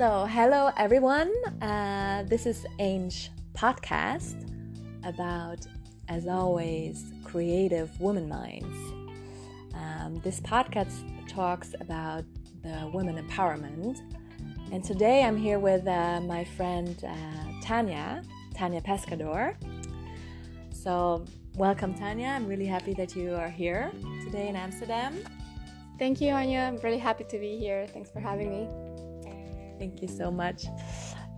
So, 0.00 0.24
hello 0.24 0.70
everyone. 0.78 1.30
Uh, 1.60 2.22
this 2.22 2.46
is 2.46 2.64
Ange 2.78 3.30
podcast 3.52 4.48
about, 5.04 5.66
as 6.08 6.26
always, 6.26 7.12
creative 7.22 8.00
woman 8.00 8.26
minds. 8.26 8.78
Um, 9.74 10.18
this 10.24 10.40
podcast 10.40 11.28
talks 11.28 11.74
about 11.82 12.24
the 12.62 12.90
women 12.94 13.22
empowerment, 13.22 14.00
and 14.72 14.82
today 14.82 15.22
I'm 15.22 15.36
here 15.36 15.58
with 15.58 15.86
uh, 15.86 16.22
my 16.22 16.44
friend 16.44 16.96
uh, 17.06 17.60
Tanya, 17.62 18.22
Tanya 18.54 18.80
Pescador. 18.80 19.54
So, 20.72 21.26
welcome, 21.56 21.92
Tanya. 21.92 22.28
I'm 22.28 22.46
really 22.46 22.64
happy 22.64 22.94
that 22.94 23.14
you 23.14 23.34
are 23.34 23.50
here 23.50 23.92
today 24.24 24.48
in 24.48 24.56
Amsterdam. 24.56 25.22
Thank 25.98 26.22
you, 26.22 26.30
Anya. 26.30 26.60
I'm 26.60 26.78
really 26.78 26.96
happy 26.96 27.24
to 27.24 27.38
be 27.38 27.58
here. 27.58 27.86
Thanks 27.86 28.10
for 28.10 28.20
having 28.20 28.48
me. 28.48 28.89
Thank 29.80 30.02
you 30.02 30.08
so 30.08 30.30
much. 30.30 30.66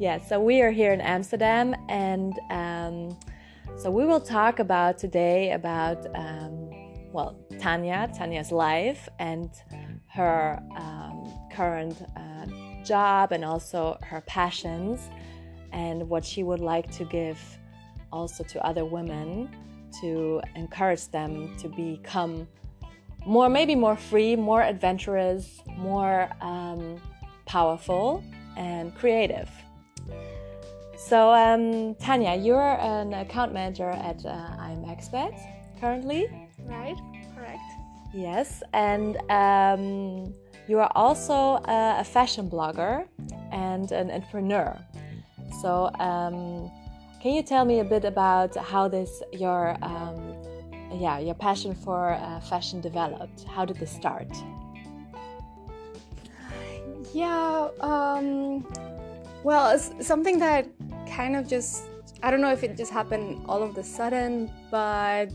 Yeah, 0.01 0.19
so 0.19 0.41
we 0.41 0.62
are 0.62 0.73
here 0.73 0.92
in 0.92 1.01
Amsterdam, 1.01 1.77
and 1.88 2.34
um, 2.51 3.16
so 3.77 3.88
we 3.88 4.05
will 4.05 4.20
talk 4.20 4.59
about 4.59 4.98
today 4.98 5.52
about 5.52 6.05
um, 6.16 6.68
well 7.12 7.38
Tanya, 7.60 8.10
Tanya's 8.12 8.51
life, 8.51 9.09
and 9.20 9.48
her 10.09 10.60
um, 10.77 11.32
current 11.52 12.02
uh, 12.16 12.82
job, 12.82 13.30
and 13.30 13.45
also 13.45 13.96
her 14.02 14.20
passions, 14.23 15.09
and 15.70 16.09
what 16.09 16.24
she 16.24 16.43
would 16.43 16.59
like 16.59 16.90
to 16.96 17.04
give 17.04 17.38
also 18.10 18.43
to 18.43 18.66
other 18.66 18.84
women 18.84 19.54
to 20.01 20.43
encourage 20.56 21.06
them 21.12 21.56
to 21.59 21.68
become 21.68 22.48
more 23.24 23.48
maybe 23.48 23.77
more 23.77 23.95
free 23.95 24.34
more 24.34 24.62
adventurous 24.62 25.60
more 25.79 26.29
um, 26.40 27.01
powerful 27.46 28.23
and 28.57 28.95
creative 28.95 29.51
so 30.96 31.32
um, 31.32 31.95
tanya 31.96 32.34
you're 32.34 32.76
an 32.80 33.12
account 33.15 33.52
manager 33.52 33.90
at 33.90 34.24
uh, 34.24 34.57
imexpert 34.71 35.38
currently 35.80 36.29
right 36.66 36.96
correct 37.34 37.62
yes 38.15 38.62
and 38.73 39.16
um, 39.30 40.32
you 40.68 40.79
are 40.79 40.93
also 40.95 41.34
a, 41.34 41.96
a, 41.99 42.04
fashion 42.04 42.49
blogger 42.49 43.07
and 43.51 43.90
an 43.90 44.10
entrepreneur 44.10 44.79
so 45.60 45.90
um, 45.99 46.71
can 47.23 47.34
you 47.34 47.43
tell 47.45 47.65
me 47.65 47.79
a 47.79 47.84
bit 47.84 48.04
about 48.04 48.56
how 48.56 48.88
this 48.88 49.23
your 49.32 49.77
um, 49.82 50.34
yeah 50.93 51.21
your 51.21 51.37
passion 51.37 51.73
for 51.73 52.15
uh, 52.15 52.40
fashion 52.40 52.80
developed? 52.80 53.45
How 53.45 53.65
did 53.65 53.77
this 53.77 53.93
start? 53.93 54.27
Yeah, 57.15 57.68
um, 57.80 58.66
well, 59.43 59.79
something 59.79 60.38
that 60.38 60.66
kind 61.07 61.37
of 61.37 61.46
just 61.46 61.85
I 62.23 62.30
don't 62.30 62.41
know 62.41 62.52
if 62.52 62.63
it 62.63 62.77
just 62.77 62.93
happened 62.93 63.45
all 63.49 63.63
of 63.63 63.77
a 63.77 63.82
sudden, 63.82 64.50
but 64.71 65.27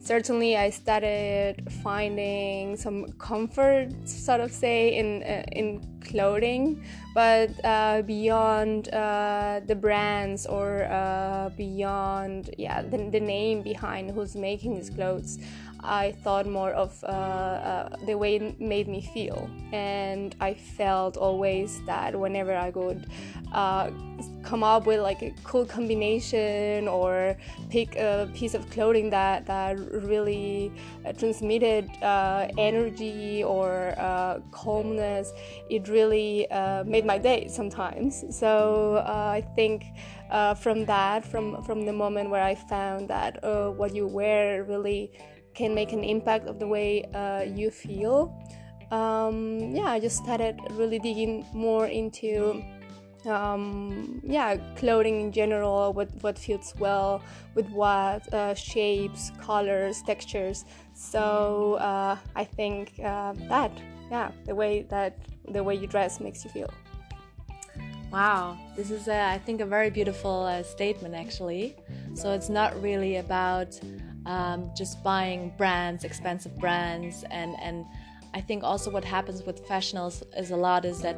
certainly 0.00 0.56
I 0.56 0.70
started 0.70 1.72
finding 1.82 2.76
some 2.76 3.12
comfort, 3.12 3.90
sort 4.04 4.40
of 4.40 4.50
say, 4.50 4.96
in 4.96 5.22
uh, 5.22 5.44
in 5.52 5.80
clothing, 6.00 6.82
but 7.14 7.50
uh, 7.64 8.02
beyond 8.02 8.88
uh, 8.92 9.60
the 9.64 9.76
brands 9.76 10.46
or 10.46 10.84
uh, 10.84 11.50
beyond 11.56 12.50
yeah 12.58 12.82
the, 12.82 13.08
the 13.10 13.20
name 13.20 13.62
behind 13.62 14.10
who's 14.10 14.34
making 14.34 14.74
these 14.74 14.90
clothes. 14.90 15.38
I 15.84 16.12
thought 16.22 16.46
more 16.46 16.70
of 16.70 17.02
uh, 17.02 17.06
uh, 17.06 17.96
the 18.06 18.16
way 18.16 18.36
it 18.36 18.60
made 18.60 18.86
me 18.86 19.02
feel, 19.02 19.50
and 19.72 20.34
I 20.40 20.54
felt 20.54 21.16
always 21.16 21.82
that 21.86 22.18
whenever 22.18 22.54
I 22.54 22.70
would 22.70 23.06
uh, 23.52 23.90
come 24.44 24.62
up 24.62 24.86
with 24.86 25.00
like 25.00 25.22
a 25.22 25.34
cool 25.42 25.66
combination 25.66 26.86
or 26.86 27.36
pick 27.70 27.96
a 27.96 28.30
piece 28.32 28.54
of 28.54 28.68
clothing 28.70 29.10
that 29.10 29.46
that 29.46 29.76
really 29.78 30.72
uh, 31.04 31.12
transmitted 31.12 31.90
uh, 32.02 32.48
energy 32.58 33.42
or 33.42 33.94
uh, 33.98 34.38
calmness, 34.52 35.32
it 35.68 35.88
really 35.88 36.46
made 36.86 37.04
my 37.04 37.18
day 37.18 37.48
sometimes. 37.48 38.24
So 38.30 39.02
I 39.06 39.40
think. 39.56 39.84
from 40.62 40.86
that, 40.86 41.20
from 41.32 41.62
from 41.62 41.84
the 41.84 41.92
moment 41.92 42.30
where 42.32 42.42
I 42.52 42.54
found 42.54 43.08
that 43.08 43.32
what 43.76 43.90
you 43.94 44.06
wear 44.08 44.64
really 44.64 45.12
can 45.54 45.74
make 45.74 45.92
an 45.92 46.04
impact 46.04 46.46
of 46.46 46.58
the 46.58 46.66
way 46.66 47.04
uh, 47.14 47.42
you 47.42 47.70
feel. 47.70 48.32
Um, 48.90 49.72
yeah, 49.74 49.86
I 49.86 50.00
just 50.00 50.16
started 50.22 50.60
really 50.72 50.98
digging 50.98 51.46
more 51.54 51.86
into 51.86 52.62
um, 53.26 54.20
yeah 54.24 54.56
clothing 54.76 55.20
in 55.20 55.32
general 55.32 55.92
what 55.92 56.08
what 56.22 56.38
fits 56.38 56.74
well 56.78 57.22
with 57.54 57.68
what 57.70 58.32
uh, 58.34 58.54
shapes 58.54 59.30
colors 59.40 60.02
textures. 60.02 60.64
So 60.94 61.74
uh, 61.74 62.16
i 62.36 62.44
think 62.44 62.92
uh, 63.02 63.34
that 63.48 63.72
yeah 64.10 64.30
the 64.44 64.54
way 64.54 64.82
that 64.90 65.18
the 65.48 65.62
way 65.62 65.74
you 65.74 65.86
dress 65.86 66.20
makes 66.20 66.44
you 66.44 66.50
feel. 66.50 66.70
Wow 68.10 68.58
this 68.76 68.90
is 68.90 69.08
a, 69.08 69.20
I 69.30 69.38
think 69.38 69.60
a 69.60 69.66
very 69.66 69.90
beautiful 69.90 70.44
uh, 70.44 70.62
statement 70.62 71.14
actually. 71.14 71.76
So 72.14 72.32
it's 72.32 72.48
not 72.50 72.80
really 72.82 73.16
about 73.16 73.80
um, 74.26 74.70
just 74.76 75.02
buying 75.02 75.52
brands, 75.56 76.04
expensive 76.04 76.56
brands, 76.58 77.24
and 77.30 77.56
and 77.60 77.84
I 78.34 78.40
think 78.40 78.64
also 78.64 78.90
what 78.90 79.04
happens 79.04 79.42
with 79.42 79.66
fashions 79.66 80.22
is 80.36 80.50
a 80.50 80.56
lot 80.56 80.84
is 80.84 81.00
that 81.02 81.16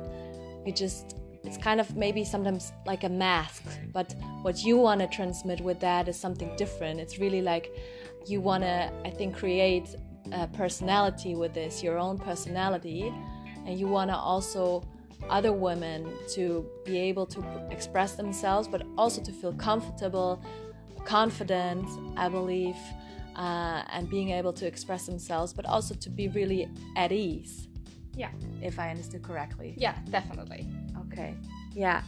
you 0.66 0.72
just 0.72 1.16
it's 1.44 1.58
kind 1.58 1.78
of 1.80 1.94
maybe 1.96 2.24
sometimes 2.24 2.72
like 2.86 3.04
a 3.04 3.08
mask, 3.08 3.62
but 3.92 4.14
what 4.42 4.64
you 4.64 4.78
want 4.78 5.00
to 5.00 5.06
transmit 5.06 5.60
with 5.60 5.78
that 5.80 6.08
is 6.08 6.18
something 6.18 6.54
different. 6.56 7.00
It's 7.00 7.18
really 7.18 7.42
like 7.42 7.70
you 8.26 8.40
want 8.40 8.62
to, 8.62 8.90
I 9.04 9.10
think, 9.10 9.36
create 9.36 9.94
a 10.32 10.46
personality 10.48 11.34
with 11.34 11.52
this, 11.52 11.82
your 11.82 11.98
own 11.98 12.18
personality, 12.18 13.12
and 13.66 13.78
you 13.78 13.88
want 13.88 14.10
to 14.10 14.16
also 14.16 14.82
other 15.28 15.52
women 15.52 16.10
to 16.34 16.66
be 16.84 16.98
able 16.98 17.26
to 17.26 17.44
express 17.70 18.14
themselves, 18.14 18.66
but 18.66 18.82
also 18.96 19.22
to 19.22 19.32
feel 19.32 19.52
comfortable 19.54 20.42
confident, 21.04 21.88
I 22.16 22.28
believe, 22.28 22.76
uh, 23.36 23.82
and 23.92 24.08
being 24.08 24.30
able 24.30 24.52
to 24.54 24.66
express 24.66 25.06
themselves, 25.06 25.52
but 25.52 25.66
also 25.66 25.94
to 25.94 26.10
be 26.10 26.28
really 26.28 26.68
at 26.96 27.12
ease. 27.12 27.68
Yeah. 28.16 28.30
If 28.62 28.78
I 28.78 28.90
understood 28.90 29.22
correctly. 29.22 29.74
Yeah, 29.76 29.96
definitely. 30.10 30.68
Okay. 31.06 31.34
Yeah. 31.72 32.02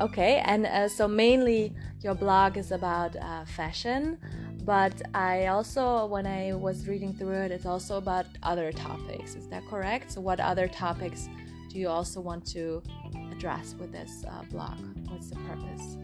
Okay. 0.00 0.42
And 0.44 0.66
uh, 0.66 0.88
so 0.88 1.08
mainly 1.08 1.72
your 2.00 2.14
blog 2.14 2.56
is 2.56 2.72
about 2.72 3.16
uh, 3.16 3.44
fashion, 3.44 4.18
but 4.64 5.00
I 5.14 5.46
also, 5.46 6.06
when 6.06 6.26
I 6.26 6.54
was 6.54 6.88
reading 6.88 7.14
through 7.14 7.42
it, 7.44 7.50
it's 7.52 7.66
also 7.66 7.96
about 7.96 8.26
other 8.42 8.72
topics. 8.72 9.34
Is 9.34 9.46
that 9.48 9.62
correct? 9.68 10.12
So, 10.12 10.20
what 10.20 10.40
other 10.40 10.68
topics 10.68 11.28
do 11.70 11.78
you 11.78 11.88
also 11.88 12.20
want 12.20 12.46
to 12.46 12.82
address 13.30 13.74
with 13.78 13.92
this 13.92 14.24
uh, 14.26 14.42
blog? 14.50 14.78
What's 15.08 15.28
the 15.28 15.36
purpose? 15.36 15.98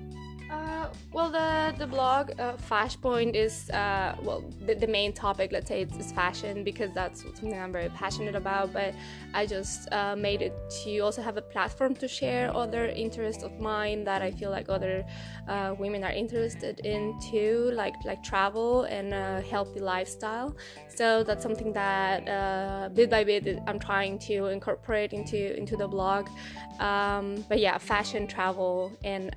Uh, 0.51 0.89
well, 1.13 1.31
the 1.31 1.73
the 1.79 1.87
blog 1.87 2.33
uh, 2.41 2.55
Fashpoint 2.69 3.35
is 3.35 3.71
uh, 3.71 4.17
well 4.23 4.43
the, 4.67 4.75
the, 4.75 4.87
main 4.87 5.13
topic. 5.13 5.53
Let's 5.53 5.69
say 5.69 5.83
it's, 5.83 5.97
it's, 5.97 6.11
fashion 6.11 6.65
because 6.65 6.93
that's 6.93 7.23
something 7.23 7.55
I'm 7.55 7.73
very 7.73 7.89
passionate 7.91 8.35
about. 8.35 8.73
But 8.73 8.95
I 9.33 9.47
just 9.47 9.93
uh, 9.93 10.17
made 10.17 10.43
it 10.43 10.55
to 10.83 10.99
also 10.99 11.23
have 11.23 11.37
a 11.37 11.43
platform 11.43 11.95
to 11.97 12.09
share 12.09 12.55
other 12.55 12.87
interests 12.87 13.45
of 13.45 13.61
mine 13.61 14.03
that 14.05 14.23
I 14.23 14.33
feel 14.33 14.51
like 14.51 14.69
other 14.69 15.05
uh, 15.49 15.77
women 15.79 16.03
are 16.03 16.11
interested 16.11 16.81
in 16.81 17.19
too, 17.21 17.71
like 17.75 17.95
like 18.05 18.23
travel 18.25 18.85
and 18.85 19.15
a 19.15 19.43
healthy 19.43 19.81
lifestyle. 19.81 20.57
So 20.89 21.23
that's 21.23 21.45
something 21.45 21.73
that 21.75 22.29
uh, 22.29 22.89
bit 22.89 23.09
by 23.09 23.23
bit 23.23 23.61
I'm 23.69 23.79
trying 23.79 24.19
to 24.31 24.47
incorporate 24.47 25.13
into 25.13 25.57
into 25.57 25.77
the 25.77 25.87
blog. 25.87 26.29
Um, 26.81 27.45
but 27.49 27.61
yeah, 27.61 27.79
fashion, 27.79 28.27
travel, 28.27 28.99
and 29.05 29.31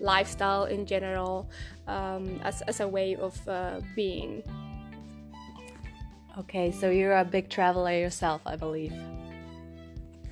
lifestyle 0.00 0.33
lifestyle 0.34 0.64
in 0.64 0.86
general 0.86 1.48
um, 1.86 2.40
as, 2.42 2.62
as 2.62 2.80
a 2.80 2.88
way 2.88 3.16
of 3.16 3.48
uh, 3.48 3.80
being. 3.94 4.42
Okay, 6.38 6.72
so 6.72 6.90
you're 6.90 7.16
a 7.16 7.24
big 7.24 7.48
traveler 7.48 7.92
yourself, 7.92 8.40
I 8.44 8.56
believe. 8.56 8.92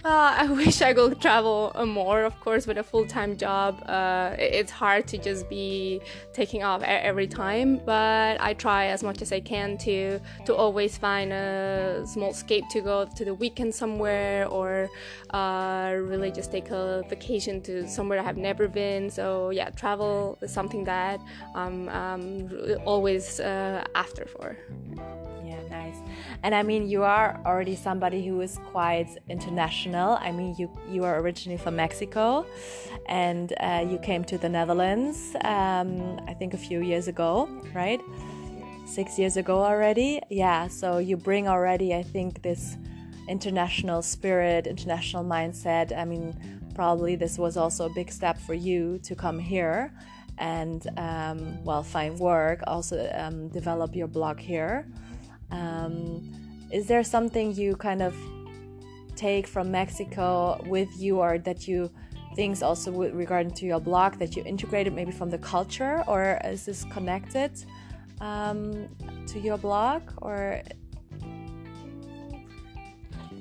Uh, 0.04 0.34
I 0.38 0.46
wish 0.50 0.82
I 0.82 0.93
could 0.94 1.20
travel 1.20 1.70
uh, 1.76 1.87
more, 1.87 2.25
of 2.25 2.38
course, 2.40 2.66
with 2.66 2.76
a 2.76 2.82
full 2.82 3.06
time 3.06 3.37
job. 3.37 3.82
Uh, 3.88 4.34
it's 4.38 4.70
hard 4.70 5.06
to 5.08 5.19
just 5.19 5.49
be 5.49 6.00
taking 6.32 6.64
off 6.64 6.82
every 6.82 7.28
time, 7.28 7.81
but 7.87 8.40
I 8.40 8.54
try 8.54 8.87
as 8.87 9.04
much 9.04 9.22
as 9.22 9.31
I 9.31 9.38
can 9.38 9.78
to 9.78 10.19
to 10.46 10.54
always 10.54 10.99
find 10.99 11.32
a 11.32 12.02
small 12.04 12.31
escape 12.31 12.64
to 12.70 12.81
go 12.81 13.04
to 13.04 13.25
the 13.25 13.34
weekend 13.34 13.75
somewhere 13.75 14.49
or 14.49 14.88
uh, 15.31 15.94
really 15.96 16.32
just 16.32 16.50
take 16.50 16.70
a 16.70 17.05
vacation 17.08 17.62
to 17.62 17.88
somewhere 17.88 18.19
I 18.19 18.25
have 18.25 18.37
never 18.37 18.66
been. 18.66 19.08
So, 19.08 19.50
yeah, 19.50 19.70
travel 19.70 20.37
is 20.43 20.52
something 20.52 20.82
that 20.84 21.20
I'm, 21.55 21.88
I'm 21.88 22.50
always 22.84 23.38
uh, 23.38 23.84
after 23.94 24.26
for. 24.26 24.56
And 26.43 26.55
I 26.55 26.62
mean, 26.62 26.89
you 26.89 27.05
are 27.05 27.41
already 27.47 27.77
somebody 27.77 28.27
who 28.27 28.41
is 28.41 28.59
quite 28.73 29.17
international. 29.29 30.19
I 30.21 30.33
mean, 30.33 30.56
you 30.59 30.69
you 30.91 31.05
are 31.05 31.21
originally 31.21 31.59
from 31.59 31.77
Mexico, 31.77 32.44
and 33.06 33.53
uh, 33.61 33.87
you 33.89 33.99
came 33.99 34.25
to 34.25 34.39
the 34.39 34.49
Netherlands. 34.49 35.37
Um, 35.44 36.21
I 36.27 36.35
think 36.35 36.53
a 36.55 36.59
few 36.59 36.81
years 36.81 37.06
ago, 37.06 37.49
right? 37.75 38.00
Six 38.87 39.19
years 39.19 39.37
ago 39.37 39.62
already. 39.62 40.21
Yeah. 40.31 40.67
So 40.67 40.99
you 40.99 41.17
bring 41.17 41.47
already, 41.49 41.94
I 41.94 42.03
think, 42.03 42.43
this 42.43 42.77
international 43.29 44.03
spirit, 44.03 44.67
international 44.67 45.25
mindset. 45.25 45.97
I 45.97 46.05
mean, 46.05 46.35
probably 46.75 47.15
this 47.15 47.39
was 47.39 47.56
also 47.56 47.87
a 47.87 47.91
big 47.91 48.11
step 48.11 48.37
for 48.39 48.55
you 48.55 48.99
to 49.05 49.15
come 49.15 49.39
here 49.39 49.93
and 50.39 50.89
um, 50.97 51.62
well 51.62 51.83
find 51.83 52.19
work 52.19 52.61
also 52.67 53.11
um, 53.15 53.49
develop 53.49 53.94
your 53.94 54.09
blog 54.09 54.39
here 54.39 54.87
um, 55.52 56.22
is 56.70 56.87
there 56.87 57.04
something 57.04 57.54
you 57.54 57.76
kind 57.76 58.02
of 58.02 58.14
take 59.14 59.46
from 59.46 59.70
mexico 59.70 60.60
with 60.66 60.88
you 60.99 61.20
or 61.20 61.38
that 61.38 61.69
you 61.69 61.90
things 62.34 62.62
also 62.62 62.90
with 62.90 63.12
regarding 63.12 63.52
to 63.52 63.66
your 63.66 63.78
blog 63.78 64.14
that 64.19 64.34
you 64.34 64.43
integrated 64.44 64.93
maybe 64.93 65.12
from 65.12 65.31
the 65.31 65.38
culture 65.38 66.02
or 66.08 66.40
is 66.44 66.64
this 66.64 66.84
connected 66.84 67.52
um, 68.20 68.88
to 69.26 69.38
your 69.38 69.58
blog 69.58 70.02
or 70.22 70.62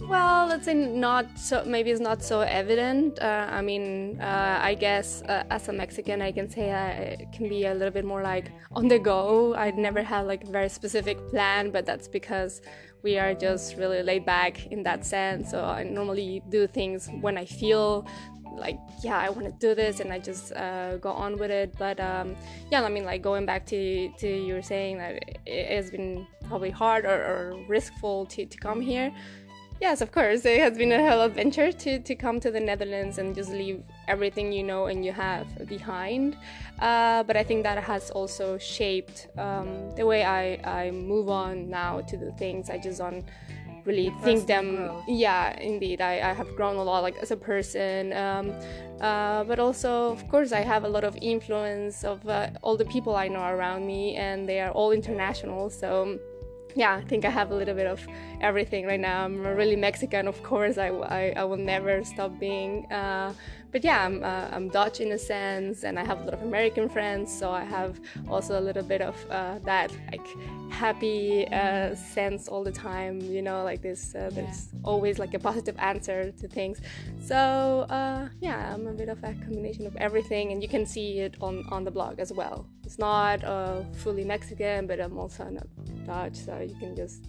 well, 0.08 0.48
let's 0.48 0.66
say 0.66 0.74
not 0.74 1.38
so. 1.38 1.64
Maybe 1.66 1.92
it's 1.92 2.02
not 2.02 2.24
so 2.24 2.42
evident. 2.42 3.20
Uh, 3.22 3.48
I 3.50 3.62
mean, 3.62 4.20
uh, 4.20 4.60
I 4.62 4.74
guess 4.76 5.22
uh, 5.24 5.44
as 5.50 5.68
a 5.70 5.74
Mexican, 5.74 6.22
I 6.22 6.32
can 6.32 6.50
say 6.50 6.72
I 6.72 7.28
can 7.34 7.48
be 7.50 7.66
a 7.66 7.74
little 7.74 7.92
bit 7.92 8.06
more 8.06 8.22
like 8.22 8.52
on 8.72 8.88
the 8.88 9.00
go. 9.00 9.56
I 9.56 9.72
never 9.72 10.04
had 10.04 10.22
like 10.22 10.44
a 10.44 10.52
very 10.52 10.70
specific 10.70 11.18
plan, 11.30 11.72
but 11.72 11.86
that's 11.86 12.08
because 12.08 12.62
we 13.04 13.18
are 13.18 13.34
just 13.34 13.78
really 13.78 14.04
laid 14.04 14.26
back 14.26 14.68
in 14.68 14.84
that 14.84 15.06
sense. 15.06 15.52
So 15.52 15.64
I 15.64 15.84
normally 15.84 16.44
do 16.50 16.68
things 16.68 17.10
when 17.22 17.38
I 17.38 17.46
feel 17.46 18.06
like 18.58 18.80
yeah 19.04 19.18
i 19.18 19.30
want 19.30 19.46
to 19.46 19.52
do 19.66 19.74
this 19.74 20.00
and 20.00 20.12
i 20.12 20.20
just 20.20 20.52
uh, 20.54 20.98
go 20.98 21.10
on 21.10 21.38
with 21.38 21.52
it 21.52 21.74
but 21.78 22.00
um, 22.00 22.36
yeah 22.72 22.84
i 22.84 22.90
mean 22.90 23.06
like 23.06 23.22
going 23.22 23.46
back 23.46 23.66
to 23.66 24.10
to 24.18 24.28
you 24.28 24.54
were 24.54 24.62
saying 24.62 24.98
that 24.98 25.24
it 25.46 25.76
has 25.76 25.90
been 25.90 26.28
probably 26.48 26.70
hard 26.70 27.06
or, 27.06 27.10
or 27.10 27.66
riskful 27.70 28.28
to, 28.28 28.46
to 28.46 28.58
come 28.58 28.82
here 28.82 29.12
Yes, 29.82 30.00
of 30.02 30.12
course. 30.12 30.46
It 30.46 30.60
has 30.60 30.78
been 30.78 30.92
a 30.92 31.02
hell 31.02 31.22
of 31.22 31.32
adventure 31.32 31.72
to, 31.72 32.00
to 32.00 32.14
come 32.14 32.40
to 32.42 32.52
the 32.52 32.60
Netherlands 32.60 33.18
and 33.18 33.34
just 33.34 33.50
leave 33.50 33.84
everything 34.08 34.54
you 34.54 34.62
know 34.62 34.86
and 34.86 35.04
you 35.04 35.12
have 35.12 35.48
behind. 35.68 36.38
Uh, 36.78 37.24
but 37.24 37.36
I 37.36 37.44
think 37.44 37.64
that 37.64 37.84
has 37.84 38.12
also 38.12 38.60
shaped 38.60 39.28
um, 39.40 39.90
the 39.96 40.06
way 40.06 40.24
I, 40.24 40.86
I 40.86 40.92
move 40.92 41.30
on 41.30 41.68
now 41.68 42.02
to 42.02 42.16
the 42.16 42.32
things. 42.34 42.70
I 42.70 42.78
just 42.78 43.00
don't 43.00 43.26
really 43.84 44.14
think 44.22 44.46
them. 44.46 44.76
Growth. 44.76 45.04
Yeah, 45.08 45.60
indeed. 45.60 46.00
I, 46.00 46.30
I 46.30 46.34
have 46.34 46.56
grown 46.56 46.76
a 46.76 46.84
lot 46.84 47.02
like 47.02 47.18
as 47.18 47.32
a 47.32 47.38
person. 47.38 48.14
Um, 48.14 48.54
uh, 49.02 49.44
but 49.46 49.58
also, 49.58 50.12
of 50.12 50.28
course, 50.30 50.52
I 50.52 50.60
have 50.60 50.84
a 50.84 50.90
lot 50.90 51.04
of 51.04 51.18
influence 51.20 52.04
of 52.04 52.28
uh, 52.30 52.52
all 52.62 52.78
the 52.78 52.86
people 52.86 53.16
I 53.16 53.28
know 53.30 53.44
around 53.44 53.88
me, 53.88 54.16
and 54.16 54.48
they 54.48 54.60
are 54.60 54.70
all 54.70 54.92
international. 54.92 55.72
So 55.72 56.20
yeah, 56.76 56.96
I 56.96 57.02
think 57.02 57.26
I 57.26 57.30
have 57.30 57.52
a 57.52 57.56
little 57.56 57.76
bit 57.76 57.88
of 57.88 58.06
everything 58.40 58.86
right 58.86 59.00
now. 59.00 59.24
I'm 59.26 59.42
really 59.42 59.76
Mexican, 59.76 60.28
of 60.28 60.42
course. 60.44 60.78
I, 60.78 60.88
I, 60.88 61.34
I 61.38 61.44
will 61.44 61.58
never 61.58 62.04
stop 62.04 62.40
being. 62.40 62.92
Uh, 62.92 63.34
but 63.72 63.84
yeah, 63.84 64.06
I'm, 64.06 64.24
uh, 64.24 64.50
I'm 64.52 64.70
Dutch 64.70 65.00
in 65.00 65.12
a 65.14 65.18
sense, 65.18 65.84
and 65.84 65.98
I 65.98 66.04
have 66.04 66.22
a 66.22 66.24
lot 66.26 66.34
of 66.34 66.44
American 66.44 66.90
friends, 66.90 67.34
so 67.34 67.52
I 67.52 67.64
have 67.64 68.00
also 68.30 68.60
a 68.60 68.62
little 68.62 68.84
bit 68.84 69.02
of 69.02 69.16
uh, 69.30 69.60
that 69.66 69.92
like 70.12 70.28
happy 70.70 71.48
uh, 71.48 71.96
sense 71.96 72.48
all 72.48 72.64
the 72.64 72.72
time. 72.72 73.22
You 73.22 73.42
know, 73.42 73.64
like 73.64 73.82
this. 73.82 74.14
Uh, 74.14 74.30
there's 74.34 74.70
yeah. 74.74 74.80
always 74.84 75.20
like 75.20 75.34
a 75.34 75.40
positive 75.40 75.76
answer 75.80 76.32
to 76.32 76.48
things. 76.48 76.82
So 77.24 77.36
uh, 77.90 78.28
yeah, 78.42 78.74
I'm 78.74 78.88
a 78.88 78.94
bit 78.94 79.10
of 79.10 79.24
a 79.24 79.34
combination 79.34 79.88
of 79.88 79.96
everything, 79.96 80.52
and 80.52 80.62
you 80.62 80.68
can 80.68 80.86
see 80.86 81.20
it 81.20 81.36
on 81.42 81.66
on 81.70 81.84
the 81.84 81.92
blog 81.92 82.20
as 82.20 82.34
well. 82.34 82.66
It's 82.84 83.00
not 83.00 83.44
uh, 83.44 83.84
fully 84.04 84.26
Mexican, 84.26 84.88
but 84.88 85.00
I'm 85.00 85.18
also 85.18 85.46
not 85.46 85.68
Dutch, 86.06 86.36
so 86.36 86.60
you 86.60 86.76
can 86.76 86.96
just 86.96 87.24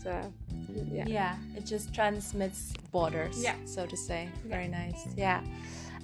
yeah. 0.92 1.04
Yeah, 1.06 1.36
it 1.56 1.66
just 1.66 1.94
transmits 1.94 2.72
borders. 2.90 3.42
Yeah. 3.42 3.56
so 3.64 3.86
to 3.86 3.96
say. 3.96 4.28
Very 4.44 4.66
yeah. 4.66 4.86
nice. 4.86 5.06
Yeah. 5.16 5.40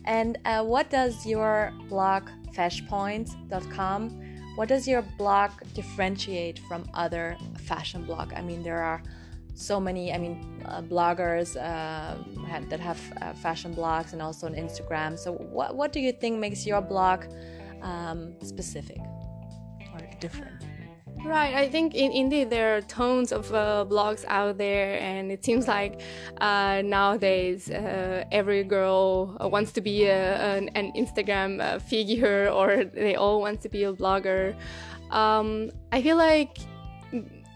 And 0.08 0.38
uh, 0.46 0.64
what 0.64 0.88
does 0.88 1.26
your 1.26 1.70
blog, 1.90 2.30
fashpoint.com, 2.56 4.10
what 4.56 4.68
does 4.68 4.88
your 4.88 5.02
blog 5.18 5.50
differentiate 5.74 6.58
from 6.60 6.88
other 6.94 7.36
fashion 7.58 8.04
blog? 8.04 8.32
I 8.32 8.40
mean, 8.40 8.62
there 8.62 8.82
are 8.82 9.02
so 9.54 9.78
many, 9.78 10.10
I 10.12 10.16
mean, 10.16 10.62
uh, 10.64 10.80
bloggers 10.80 11.56
uh, 11.56 12.16
have, 12.46 12.70
that 12.70 12.80
have 12.80 13.00
uh, 13.20 13.34
fashion 13.34 13.74
blogs 13.74 14.14
and 14.14 14.22
also 14.22 14.46
on 14.46 14.54
Instagram. 14.54 15.18
So, 15.18 15.32
what, 15.32 15.76
what 15.76 15.92
do 15.92 16.00
you 16.00 16.12
think 16.12 16.38
makes 16.38 16.66
your 16.66 16.80
blog 16.80 17.26
um, 17.82 18.34
specific 18.40 19.00
or 19.92 20.00
different? 20.20 20.64
Right, 21.24 21.54
I 21.54 21.68
think 21.68 21.94
in, 21.94 22.12
indeed 22.12 22.48
there 22.48 22.76
are 22.76 22.80
tons 22.80 23.32
of 23.32 23.52
uh, 23.52 23.84
blogs 23.88 24.24
out 24.28 24.56
there, 24.56 24.98
and 25.00 25.32
it 25.32 25.44
seems 25.44 25.66
like 25.66 26.00
uh, 26.40 26.82
nowadays 26.84 27.70
uh, 27.70 28.24
every 28.30 28.62
girl 28.62 29.36
wants 29.40 29.72
to 29.72 29.80
be 29.80 30.04
a, 30.04 30.56
an, 30.56 30.68
an, 30.74 30.92
Instagram 30.92 31.60
uh, 31.60 31.80
figure, 31.80 32.48
or 32.52 32.84
they 32.84 33.16
all 33.16 33.40
want 33.40 33.60
to 33.62 33.68
be 33.68 33.84
a 33.84 33.92
blogger. 33.92 34.54
Um, 35.10 35.70
I 35.92 36.02
feel 36.02 36.16
like 36.16 36.58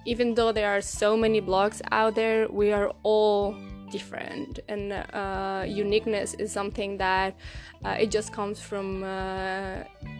even 0.06 0.34
though 0.34 0.52
there 0.52 0.70
are 0.70 0.80
so 0.80 1.16
many 1.16 1.40
blogs 1.40 1.80
out 1.92 2.14
there, 2.14 2.48
we 2.48 2.72
are 2.72 2.92
all 3.04 3.56
different, 3.90 4.58
and 4.68 4.92
uh, 4.92 5.64
uniqueness 5.66 6.34
is 6.34 6.50
something 6.50 6.98
that 6.98 7.36
uh, 7.84 7.96
it 7.98 8.10
just 8.10 8.32
comes 8.32 8.60
from 8.60 9.04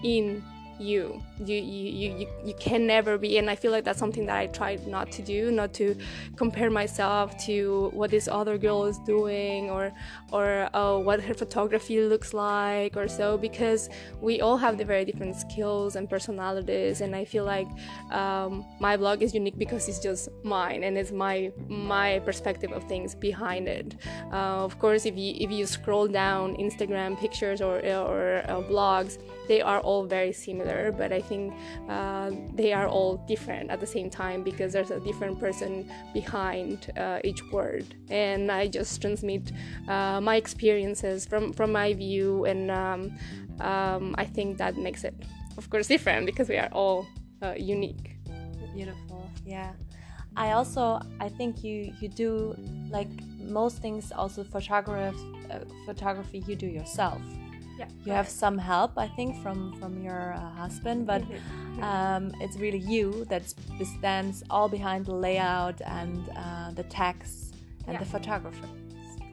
in 0.05 0.43
you. 0.83 1.23
You, 1.39 1.57
you 1.57 2.11
you 2.19 2.29
you 2.45 2.55
can 2.59 2.87
never 2.87 3.19
be 3.19 3.39
and 3.39 3.49
I 3.51 3.57
feel 3.57 3.73
like 3.73 3.85
that's 3.85 3.99
something 3.99 4.27
that 4.27 4.37
I 4.37 4.47
tried 4.47 4.87
not 4.87 5.11
to 5.13 5.23
do, 5.23 5.51
not 5.51 5.73
to 5.75 5.97
compare 6.37 6.71
myself 6.71 7.37
to 7.47 7.91
what 7.93 8.11
this 8.11 8.29
other 8.29 8.59
girl 8.59 8.85
is 8.85 8.99
doing 8.99 9.71
or 9.71 9.93
or 10.33 10.69
uh, 10.75 10.99
what 10.99 11.21
her 11.23 11.35
photography 11.35 12.01
looks 12.03 12.35
like 12.35 12.97
or 12.97 13.09
so 13.09 13.37
because 13.37 13.89
we 14.21 14.41
all 14.41 14.57
have 14.57 14.79
the 14.79 14.85
very 14.85 15.05
different 15.05 15.37
skills 15.37 15.97
and 15.97 16.09
personalities 16.09 17.01
and 17.01 17.15
I 17.15 17.25
feel 17.25 17.45
like 17.45 17.69
um, 18.11 18.65
my 18.81 18.97
blog 18.97 19.23
is 19.23 19.35
unique 19.35 19.59
because 19.59 19.89
it's 19.89 19.99
just 19.99 20.29
mine 20.45 20.83
and 20.85 20.97
it's 20.97 21.13
my 21.13 21.51
my 21.69 22.21
perspective 22.21 22.73
of 22.73 22.83
things 22.85 23.15
behind 23.15 23.69
it. 23.69 23.97
Uh, 24.33 24.65
of 24.69 24.79
course, 24.79 25.07
if 25.07 25.17
you 25.17 25.35
if 25.39 25.51
you 25.51 25.67
scroll 25.67 26.07
down 26.07 26.57
Instagram 26.57 27.19
pictures 27.19 27.61
or 27.61 27.77
or 28.13 28.43
uh, 28.49 28.61
blogs, 28.71 29.19
they 29.49 29.61
are 29.61 29.81
all 29.81 30.05
very 30.05 30.33
similar, 30.33 30.72
but 30.97 31.13
I 31.13 31.21
think 31.21 31.53
uh, 31.89 32.31
they 32.55 32.73
are 32.73 32.89
all 32.89 33.17
different 33.29 33.71
at 33.71 33.81
the 33.81 33.87
same 33.87 34.09
time 34.11 34.43
because 34.43 34.73
there's 34.73 34.91
a 34.91 35.01
different 35.01 35.39
person 35.39 35.91
behind 36.13 36.91
uh, 36.97 37.21
each 37.25 37.43
word, 37.51 37.95
and 38.11 38.51
I 38.51 38.69
just 38.69 39.01
transmit 39.01 39.53
uh, 39.89 40.21
my 40.21 40.37
experiences 40.37 41.27
from 41.27 41.53
from 41.53 41.73
my 41.73 41.95
view, 41.95 42.45
and 42.45 42.71
um, 42.71 43.19
um, 43.61 44.15
I 44.19 44.25
think 44.25 44.59
that 44.59 44.77
makes 44.77 45.05
it, 45.05 45.15
of 45.59 45.69
course, 45.71 45.87
different 45.89 46.27
because 46.27 46.49
we 46.49 46.59
are 46.59 46.71
all 46.73 47.07
uh, 47.43 47.55
unique. 47.57 48.17
Beautiful, 48.75 49.29
yeah. 49.45 49.73
I 50.37 50.53
also 50.53 51.01
I 51.21 51.29
think 51.29 51.63
you 51.63 51.93
you 52.01 52.09
do 52.09 52.57
like 52.91 53.11
most 53.39 53.83
things 53.83 54.13
also 54.13 54.45
photograph 54.45 55.17
uh, 55.51 55.59
photography 55.85 56.43
you 56.47 56.57
do 56.57 56.67
yourself 56.67 57.21
yeah 57.79 57.89
you 58.05 58.13
have 58.13 58.29
some 58.29 58.59
help 58.59 58.93
i 58.97 59.09
think 59.09 59.41
from 59.43 59.73
from 59.81 60.03
your 60.03 60.35
uh, 60.35 60.51
husband 60.63 61.07
but 61.07 61.23
um, 61.81 62.33
it's 62.41 62.57
really 62.57 62.79
you 62.79 63.25
that 63.27 63.43
stands 63.99 64.43
all 64.51 64.69
behind 64.69 65.07
the 65.07 65.15
layout 65.15 65.81
and 65.87 66.29
uh, 66.37 66.71
the 66.73 66.85
text 66.85 67.55
and 67.87 67.95
yeah. 67.95 67.99
the 67.99 68.05
photographer 68.05 68.69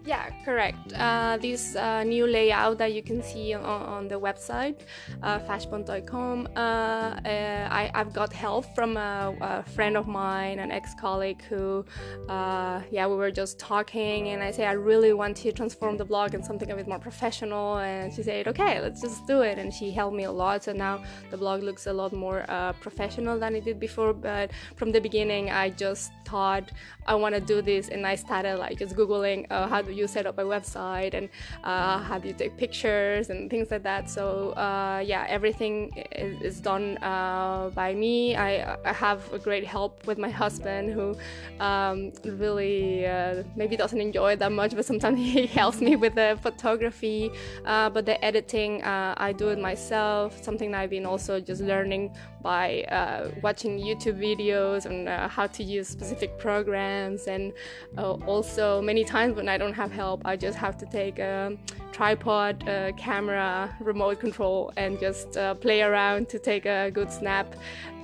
yeah, 0.05 0.29
correct. 0.45 0.93
Uh, 0.93 1.37
this 1.37 1.75
uh, 1.75 2.03
new 2.03 2.25
layout 2.25 2.77
that 2.77 2.93
you 2.93 3.03
can 3.03 3.21
see 3.21 3.53
on, 3.53 3.63
on 3.63 4.07
the 4.07 4.19
website, 4.19 4.79
uh, 5.21 5.39
fashpoint.com, 5.39 6.47
uh, 6.55 6.59
uh, 6.59 7.67
I, 7.69 7.91
have 7.93 8.13
got 8.13 8.31
help 8.31 8.65
from 8.75 8.97
a, 8.97 9.35
a, 9.41 9.63
friend 9.63 9.97
of 9.97 10.07
mine, 10.07 10.59
an 10.59 10.71
ex-colleague 10.71 11.43
who, 11.43 11.85
uh, 12.29 12.81
yeah, 12.89 13.07
we 13.07 13.15
were 13.15 13.31
just 13.31 13.59
talking, 13.59 14.29
and 14.29 14.41
I 14.41 14.51
say 14.51 14.65
I 14.65 14.71
really 14.71 15.13
want 15.13 15.35
to 15.37 15.51
transform 15.51 15.97
the 15.97 16.05
blog 16.05 16.33
into 16.33 16.45
something 16.45 16.71
a 16.71 16.75
bit 16.75 16.87
more 16.87 16.99
professional, 16.99 17.77
and 17.77 18.13
she 18.13 18.23
said, 18.23 18.47
okay, 18.47 18.79
let's 18.79 19.01
just 19.01 19.27
do 19.27 19.41
it, 19.41 19.57
and 19.57 19.73
she 19.73 19.91
helped 19.91 20.15
me 20.15 20.23
a 20.23 20.31
lot. 20.31 20.63
So 20.63 20.71
now 20.73 21.03
the 21.29 21.37
blog 21.37 21.61
looks 21.61 21.87
a 21.87 21.93
lot 21.93 22.13
more 22.13 22.45
professional 22.79 23.37
than 23.37 23.55
it 23.55 23.65
did 23.65 23.79
before. 23.79 24.13
But 24.13 24.51
from 24.75 24.91
the 24.91 25.01
beginning, 25.01 25.49
I 25.49 25.69
just 25.69 26.11
thought 26.25 26.71
I 27.05 27.15
want 27.15 27.35
to 27.35 27.41
do 27.41 27.61
this, 27.61 27.89
and 27.89 28.07
I 28.07 28.15
started 28.15 28.57
like 28.57 28.79
just 28.79 28.95
googling 28.95 29.45
how 29.49 29.88
you 29.89 30.07
set 30.07 30.25
up 30.25 30.37
a 30.37 30.43
website 30.43 31.13
and 31.13 31.29
uh, 31.63 31.99
how 31.99 32.17
do 32.17 32.27
you 32.27 32.33
take 32.33 32.57
pictures 32.57 33.29
and 33.29 33.49
things 33.49 33.71
like 33.71 33.83
that. 33.83 34.09
So 34.09 34.51
uh, 34.51 35.03
yeah, 35.05 35.25
everything 35.27 35.91
is, 36.11 36.41
is 36.41 36.59
done 36.59 36.97
uh, 36.97 37.71
by 37.73 37.93
me. 37.93 38.35
I, 38.35 38.77
I, 38.83 38.93
have 38.93 39.31
a 39.33 39.39
great 39.39 39.65
help 39.65 40.05
with 40.07 40.17
my 40.17 40.29
husband 40.29 40.91
who 40.91 41.15
um, 41.59 42.11
really 42.23 43.05
uh, 43.05 43.43
maybe 43.55 43.75
doesn't 43.77 44.01
enjoy 44.01 44.35
that 44.35 44.51
much, 44.51 44.75
but 44.75 44.85
sometimes 44.85 45.17
he 45.35 45.45
helps 45.45 45.81
me 45.81 45.95
with 45.95 46.15
the 46.15 46.37
photography. 46.41 47.31
Uh, 47.65 47.89
but 47.89 48.05
the 48.05 48.23
editing, 48.23 48.83
I 48.83 49.33
do 49.33 49.49
it 49.49 49.59
myself. 49.59 50.43
Something 50.43 50.73
I've 50.73 50.89
been 50.89 51.05
also 51.05 51.39
just 51.39 51.61
learning 51.61 52.15
by 52.41 52.83
uh, 52.83 53.29
watching 53.41 53.79
YouTube 53.79 54.17
videos 54.17 54.85
on 54.85 55.07
uh, 55.07 55.27
how 55.27 55.47
to 55.47 55.63
use 55.63 55.87
specific 55.87 56.37
programs. 56.37 57.27
And 57.27 57.53
uh, 57.97 58.13
also, 58.25 58.81
many 58.81 59.03
times 59.03 59.35
when 59.35 59.49
I 59.49 59.57
don't 59.57 59.73
have 59.73 59.91
help, 59.91 60.21
I 60.25 60.35
just 60.35 60.57
have 60.57 60.77
to 60.77 60.85
take 60.85 61.19
a 61.19 61.57
tripod, 61.91 62.67
a 62.67 62.93
camera, 62.93 63.75
remote 63.81 64.19
control, 64.19 64.71
and 64.77 64.99
just 64.99 65.35
uh, 65.37 65.53
play 65.55 65.81
around 65.81 66.29
to 66.29 66.39
take 66.39 66.65
a 66.65 66.89
good 66.91 67.11
snap. 67.11 67.55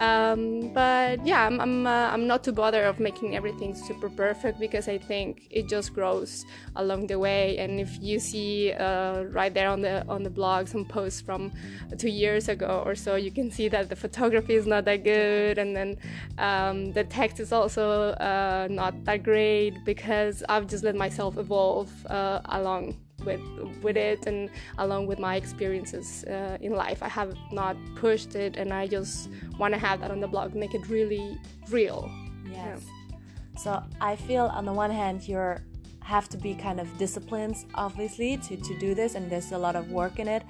Um, 0.02 0.74
but 0.74 1.26
yeah, 1.26 1.46
I'm, 1.46 1.62
I'm, 1.62 1.88
uh, 1.88 2.10
I'm 2.12 2.28
not 2.28 2.44
too 2.44 2.52
bothered 2.52 2.86
of 2.86 3.00
making 3.00 3.36
everything 3.36 3.74
super 3.74 4.10
perfect 4.10 4.60
because 4.60 4.90
I 4.90 4.98
think 4.98 5.48
it 5.50 5.70
just 5.70 5.94
grows 5.94 6.46
along 6.76 7.08
the 7.08 7.18
way. 7.18 7.58
And 7.58 7.80
if 7.80 7.98
you 8.02 8.20
see 8.20 8.74
right 8.74 9.54
there 9.54 9.70
on 9.70 9.82
the 9.82 10.06
on 10.10 10.24
the 10.24 10.30
blog 10.30 10.68
some 10.68 10.86
posts 10.86 11.22
from 11.22 11.54
two 11.98 12.10
years 12.10 12.50
ago 12.50 12.84
or 12.86 12.96
so, 12.96 13.16
you 13.16 13.32
can 13.32 13.50
see 13.50 13.70
that 13.70 13.88
the 13.88 13.96
photography 13.96 14.25
is 14.34 14.68
not 14.68 14.86
that 14.86 15.04
good, 15.04 15.58
and 15.58 15.76
then 15.76 15.98
um, 16.38 16.92
the 16.94 17.04
text 17.04 17.40
is 17.40 17.52
also 17.52 18.12
uh, 18.12 18.68
not 18.70 19.04
that 19.06 19.24
great 19.24 19.74
because 19.86 20.44
I've 20.50 20.68
just 20.68 20.84
let 20.84 20.96
myself 20.96 21.38
evolve 21.38 21.92
uh, 22.08 22.42
along 22.46 22.98
with 23.26 23.42
with 23.82 23.98
it 23.98 24.28
and 24.28 24.50
along 24.78 25.08
with 25.08 25.20
my 25.20 25.36
experiences 25.36 26.24
uh, 26.26 26.58
in 26.62 26.74
life. 26.74 27.02
I 27.02 27.10
have 27.10 27.36
not 27.52 27.76
pushed 27.96 28.36
it, 28.36 28.58
and 28.58 28.74
I 28.74 28.88
just 28.88 29.30
want 29.58 29.74
to 29.74 29.80
have 29.80 30.02
that 30.02 30.12
on 30.12 30.20
the 30.20 30.28
blog, 30.28 30.56
make 30.56 30.74
it 30.74 30.88
really 30.90 31.38
real. 31.70 32.12
Yes. 32.50 32.82
Yeah. 32.84 33.18
So 33.58 33.84
I 34.02 34.16
feel 34.16 34.46
on 34.46 34.66
the 34.66 34.74
one 34.74 34.92
hand 34.92 35.28
you're 35.28 35.62
have 36.06 36.30
to 36.30 36.38
be 36.38 36.54
kind 36.54 36.80
of 36.80 36.88
disciplined 37.00 37.56
obviously 37.74 38.38
to, 38.38 38.56
to 38.58 38.78
do 38.78 38.94
this 38.94 39.16
and 39.16 39.28
there's 39.28 39.52
a 39.52 39.58
lot 39.58 39.76
of 39.76 39.90
work 39.90 40.20
in 40.20 40.28
it 40.28 40.44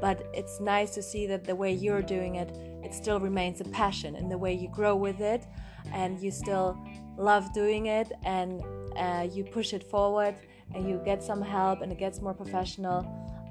but 0.00 0.26
it's 0.32 0.60
nice 0.60 0.94
to 0.94 1.02
see 1.02 1.26
that 1.26 1.44
the 1.44 1.54
way 1.54 1.70
you're 1.70 2.00
doing 2.00 2.36
it 2.36 2.56
it 2.94 3.02
still 3.02 3.20
remains 3.20 3.60
a 3.60 3.64
passion 3.64 4.14
and 4.16 4.30
the 4.30 4.38
way 4.38 4.52
you 4.52 4.68
grow 4.68 4.94
with 4.94 5.20
it 5.20 5.46
and 5.92 6.20
you 6.20 6.30
still 6.30 6.78
love 7.16 7.52
doing 7.52 7.86
it 7.86 8.12
and 8.24 8.62
uh, 8.96 9.26
you 9.30 9.44
push 9.44 9.72
it 9.72 9.82
forward 9.82 10.34
and 10.74 10.88
you 10.88 11.00
get 11.04 11.22
some 11.22 11.42
help 11.42 11.80
and 11.82 11.90
it 11.92 11.98
gets 11.98 12.20
more 12.20 12.34
professional. 12.34 13.00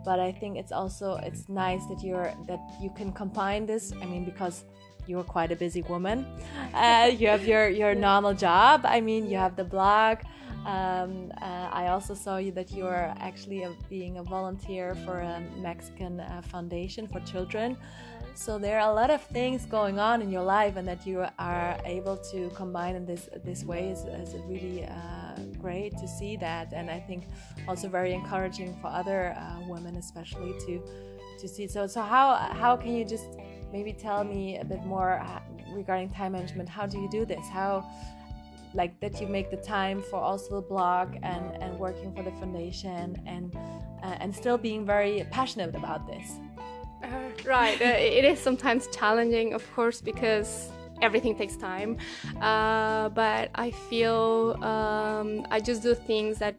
But 0.05 0.19
i 0.19 0.33
think 0.33 0.57
it's 0.57 0.73
also 0.73 1.15
it's 1.27 1.47
nice 1.47 1.85
that 1.85 2.03
you're 2.03 2.33
that 2.49 2.61
you 2.81 2.89
can 2.99 3.13
combine 3.13 3.65
this 3.65 3.93
i 4.01 4.05
mean 4.05 4.25
because 4.25 4.65
you're 5.07 5.23
quite 5.23 5.51
a 5.51 5.55
busy 5.55 5.81
woman. 5.93 6.17
Uh, 6.73 7.09
you 7.19 7.27
have 7.27 7.45
your 7.51 7.69
your 7.69 7.93
normal 7.95 8.33
job 8.33 8.81
i 8.83 8.99
mean 8.99 9.29
you 9.31 9.37
have 9.37 9.55
the 9.55 9.63
blog 9.75 10.17
um, 10.65 11.31
uh, 11.41 11.69
I 11.71 11.87
also 11.87 12.13
saw 12.13 12.37
you 12.37 12.51
that 12.53 12.71
you 12.71 12.85
are 12.87 13.13
actually 13.19 13.63
a, 13.63 13.75
being 13.89 14.17
a 14.17 14.23
volunteer 14.23 14.95
for 15.03 15.19
a 15.19 15.41
Mexican 15.57 16.21
uh, 16.21 16.41
foundation 16.41 17.07
for 17.07 17.19
children. 17.21 17.77
So 18.35 18.57
there 18.57 18.79
are 18.79 18.89
a 18.89 18.93
lot 18.93 19.11
of 19.11 19.21
things 19.21 19.65
going 19.65 19.99
on 19.99 20.21
in 20.21 20.29
your 20.31 20.43
life, 20.43 20.75
and 20.75 20.87
that 20.87 21.05
you 21.05 21.25
are 21.37 21.77
able 21.85 22.17
to 22.31 22.49
combine 22.55 22.95
in 22.95 23.05
this 23.05 23.29
this 23.43 23.63
way 23.63 23.89
is, 23.89 24.05
is 24.05 24.35
really 24.47 24.85
uh, 24.85 25.35
great 25.61 25.97
to 25.99 26.07
see 26.07 26.35
that, 26.37 26.73
and 26.73 26.89
I 26.89 26.99
think 26.99 27.25
also 27.67 27.87
very 27.87 28.11
encouraging 28.13 28.75
for 28.81 28.87
other 28.87 29.35
uh, 29.37 29.59
women, 29.67 29.97
especially 29.97 30.53
to 30.65 30.81
to 31.39 31.47
see. 31.47 31.67
So 31.67 31.85
so 31.85 32.01
how 32.01 32.35
how 32.35 32.75
can 32.75 32.95
you 32.95 33.05
just 33.05 33.27
maybe 33.71 33.93
tell 33.93 34.23
me 34.23 34.57
a 34.57 34.65
bit 34.65 34.83
more 34.83 35.19
uh, 35.19 35.39
regarding 35.71 36.09
time 36.09 36.31
management? 36.31 36.67
How 36.67 36.87
do 36.87 36.99
you 36.99 37.09
do 37.09 37.25
this? 37.25 37.45
How 37.49 37.85
like 38.73 38.99
that 38.99 39.21
you 39.21 39.27
make 39.27 39.51
the 39.51 39.57
time 39.57 40.01
for 40.01 40.17
also 40.17 40.55
the 40.55 40.67
blog 40.67 41.15
and 41.21 41.45
and 41.61 41.77
working 41.77 42.11
for 42.15 42.23
the 42.23 42.31
foundation 42.31 43.15
and 43.27 43.55
uh, 44.03 44.17
and 44.19 44.33
still 44.35 44.57
being 44.57 44.85
very 44.85 45.23
passionate 45.29 45.75
about 45.75 46.07
this 46.07 46.39
uh, 47.03 47.07
right 47.45 47.81
uh, 47.81 47.85
it 47.85 48.25
is 48.25 48.39
sometimes 48.39 48.87
challenging 48.87 49.53
of 49.53 49.63
course 49.75 50.01
because 50.01 50.69
everything 51.01 51.35
takes 51.35 51.57
time. 51.57 51.97
Uh, 52.41 53.09
but 53.09 53.49
i 53.55 53.71
feel 53.71 54.57
um, 54.63 55.45
i 55.51 55.59
just 55.59 55.83
do 55.83 55.93
things 55.93 56.39
that 56.39 56.55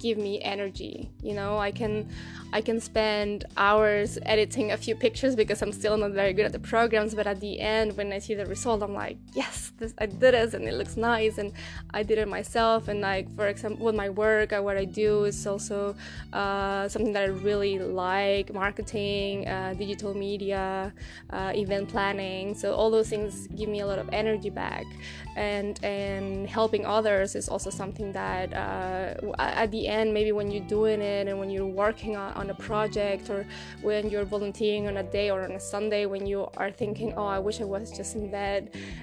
give 0.00 0.18
me 0.18 0.42
energy 0.42 1.10
you 1.22 1.34
know? 1.34 1.58
I 1.58 1.70
can 1.70 2.08
I 2.54 2.60
can 2.60 2.80
spend 2.80 3.46
hours 3.56 4.16
editing 4.24 4.70
a 4.70 4.76
few 4.76 4.94
pictures 4.94 5.34
because 5.34 5.60
I'm 5.60 5.72
still 5.72 5.96
not 5.96 6.12
very 6.12 6.32
good 6.32 6.44
at 6.44 6.52
the 6.52 6.60
programs. 6.60 7.12
But 7.12 7.26
at 7.26 7.40
the 7.40 7.58
end, 7.58 7.96
when 7.96 8.12
I 8.12 8.20
see 8.20 8.34
the 8.34 8.46
result, 8.46 8.80
I'm 8.80 8.94
like, 8.94 9.18
yes, 9.32 9.72
this, 9.76 9.92
I 9.98 10.06
did 10.06 10.34
it, 10.34 10.54
and 10.54 10.68
it 10.68 10.74
looks 10.74 10.96
nice, 10.96 11.38
and 11.38 11.52
I 11.90 12.04
did 12.04 12.18
it 12.18 12.28
myself. 12.28 12.86
And 12.86 13.00
like 13.00 13.26
for 13.34 13.48
example, 13.48 13.84
with 13.84 13.96
my 13.96 14.08
work, 14.08 14.52
uh, 14.52 14.60
what 14.60 14.76
I 14.76 14.84
do 14.84 15.24
is 15.24 15.44
also 15.48 15.96
uh, 16.32 16.88
something 16.88 17.12
that 17.14 17.24
I 17.24 17.32
really 17.48 17.80
like: 17.80 18.54
marketing, 18.54 19.48
uh, 19.48 19.74
digital 19.76 20.14
media, 20.14 20.92
uh, 21.30 21.52
event 21.56 21.88
planning. 21.88 22.54
So 22.54 22.72
all 22.72 22.88
those 22.88 23.08
things 23.08 23.48
give 23.48 23.68
me 23.68 23.80
a 23.80 23.86
lot 23.86 23.98
of 23.98 24.08
energy 24.12 24.50
back, 24.50 24.86
and 25.34 25.82
and 25.82 26.48
helping 26.48 26.86
others 26.86 27.34
is 27.34 27.48
also 27.48 27.70
something 27.70 28.12
that 28.12 28.52
uh, 28.54 29.32
at 29.40 29.72
the 29.72 29.88
end, 29.88 30.14
maybe 30.14 30.30
when 30.30 30.52
you're 30.52 30.68
doing 30.68 31.00
it 31.00 31.26
and 31.26 31.36
when 31.40 31.50
you're 31.50 31.66
working 31.66 32.14
on 32.14 32.43
on 32.44 32.50
a 32.50 32.54
project 32.54 33.30
or 33.30 33.46
when 33.82 34.10
you're 34.10 34.24
volunteering 34.24 34.86
on 34.86 34.96
a 34.98 35.02
day 35.02 35.30
or 35.30 35.42
on 35.42 35.52
a 35.52 35.60
Sunday 35.60 36.06
when 36.06 36.26
you 36.26 36.48
are 36.56 36.70
thinking, 36.70 37.14
oh, 37.16 37.26
I 37.26 37.38
wish 37.38 37.60
I 37.60 37.64
was 37.64 37.90
just 37.90 38.14
in 38.14 38.30
bed, 38.30 38.60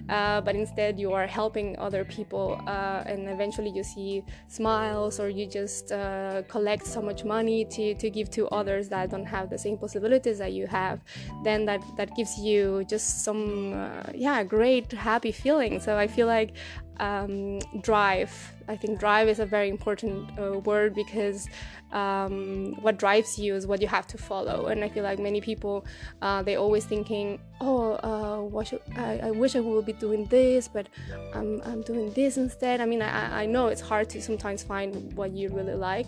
uh, 0.10 0.42
but 0.42 0.56
instead 0.56 1.00
you 1.00 1.12
are 1.14 1.28
helping 1.28 1.78
other 1.80 2.04
people 2.06 2.62
uh, 2.68 3.04
and 3.06 3.28
eventually 3.28 3.72
you 3.78 3.84
see 3.84 4.24
smiles 4.48 5.20
or 5.20 5.28
you 5.30 5.46
just 5.48 5.92
uh, 5.92 6.44
collect 6.48 6.86
so 6.86 7.02
much 7.02 7.24
money 7.26 7.66
to, 7.66 7.96
to 7.96 8.10
give 8.10 8.30
to 8.32 8.48
others 8.50 8.90
that 8.90 9.10
don't 9.10 9.26
have 9.26 9.50
the 9.50 9.58
same 9.58 9.78
possibilities 9.78 10.38
that 10.38 10.54
you 10.54 10.68
have, 10.68 11.02
then 11.44 11.66
that, 11.66 11.82
that 11.98 12.16
gives 12.16 12.38
you 12.38 12.86
just 12.88 13.24
some, 13.24 13.74
uh, 13.74 14.04
yeah, 14.14 14.44
great, 14.44 14.92
happy 14.92 15.32
feeling. 15.32 15.80
So 15.80 15.98
I 15.98 16.08
feel 16.08 16.28
like 16.28 16.54
um, 17.02 17.60
drive. 17.82 18.32
I 18.68 18.78
think 18.78 19.00
drive 19.00 19.28
is 19.28 19.40
a 19.40 19.46
very 19.46 19.70
important 19.70 20.30
uh, 20.40 20.60
word 20.60 20.94
because 20.94 21.50
um, 21.92 22.76
what 22.82 22.98
drives 22.98 23.38
you 23.38 23.56
is 23.56 23.68
what 23.68 23.82
you 23.82 23.88
have 23.88 24.08
to 24.08 24.18
follow. 24.18 24.68
And 24.68 24.84
I 24.84 24.90
feel 24.90 25.04
like 25.04 25.20
many 25.20 25.42
people 25.42 25.86
uh, 26.22 26.42
they 26.44 26.56
always 26.56 26.86
thinking, 26.86 27.40
oh, 27.60 27.94
uh, 27.94 28.64
should, 28.64 28.82
I, 28.96 29.20
I 29.24 29.32
wish 29.32 29.56
I 29.56 29.60
would 29.60 29.86
be 29.86 29.94
doing 29.94 30.26
this, 30.26 30.68
but 30.68 30.88
I'm, 31.34 31.62
I'm 31.64 31.82
doing 31.82 32.12
this 32.14 32.38
instead. 32.38 32.82
I 32.82 32.86
mean, 32.86 33.02
I, 33.02 33.44
I 33.44 33.46
know 33.46 33.68
it's 33.68 33.82
hard 33.82 34.10
to 34.12 34.22
sometimes 34.22 34.64
find 34.64 35.14
what 35.14 35.32
you 35.32 35.50
really 35.50 35.76
like, 35.76 36.08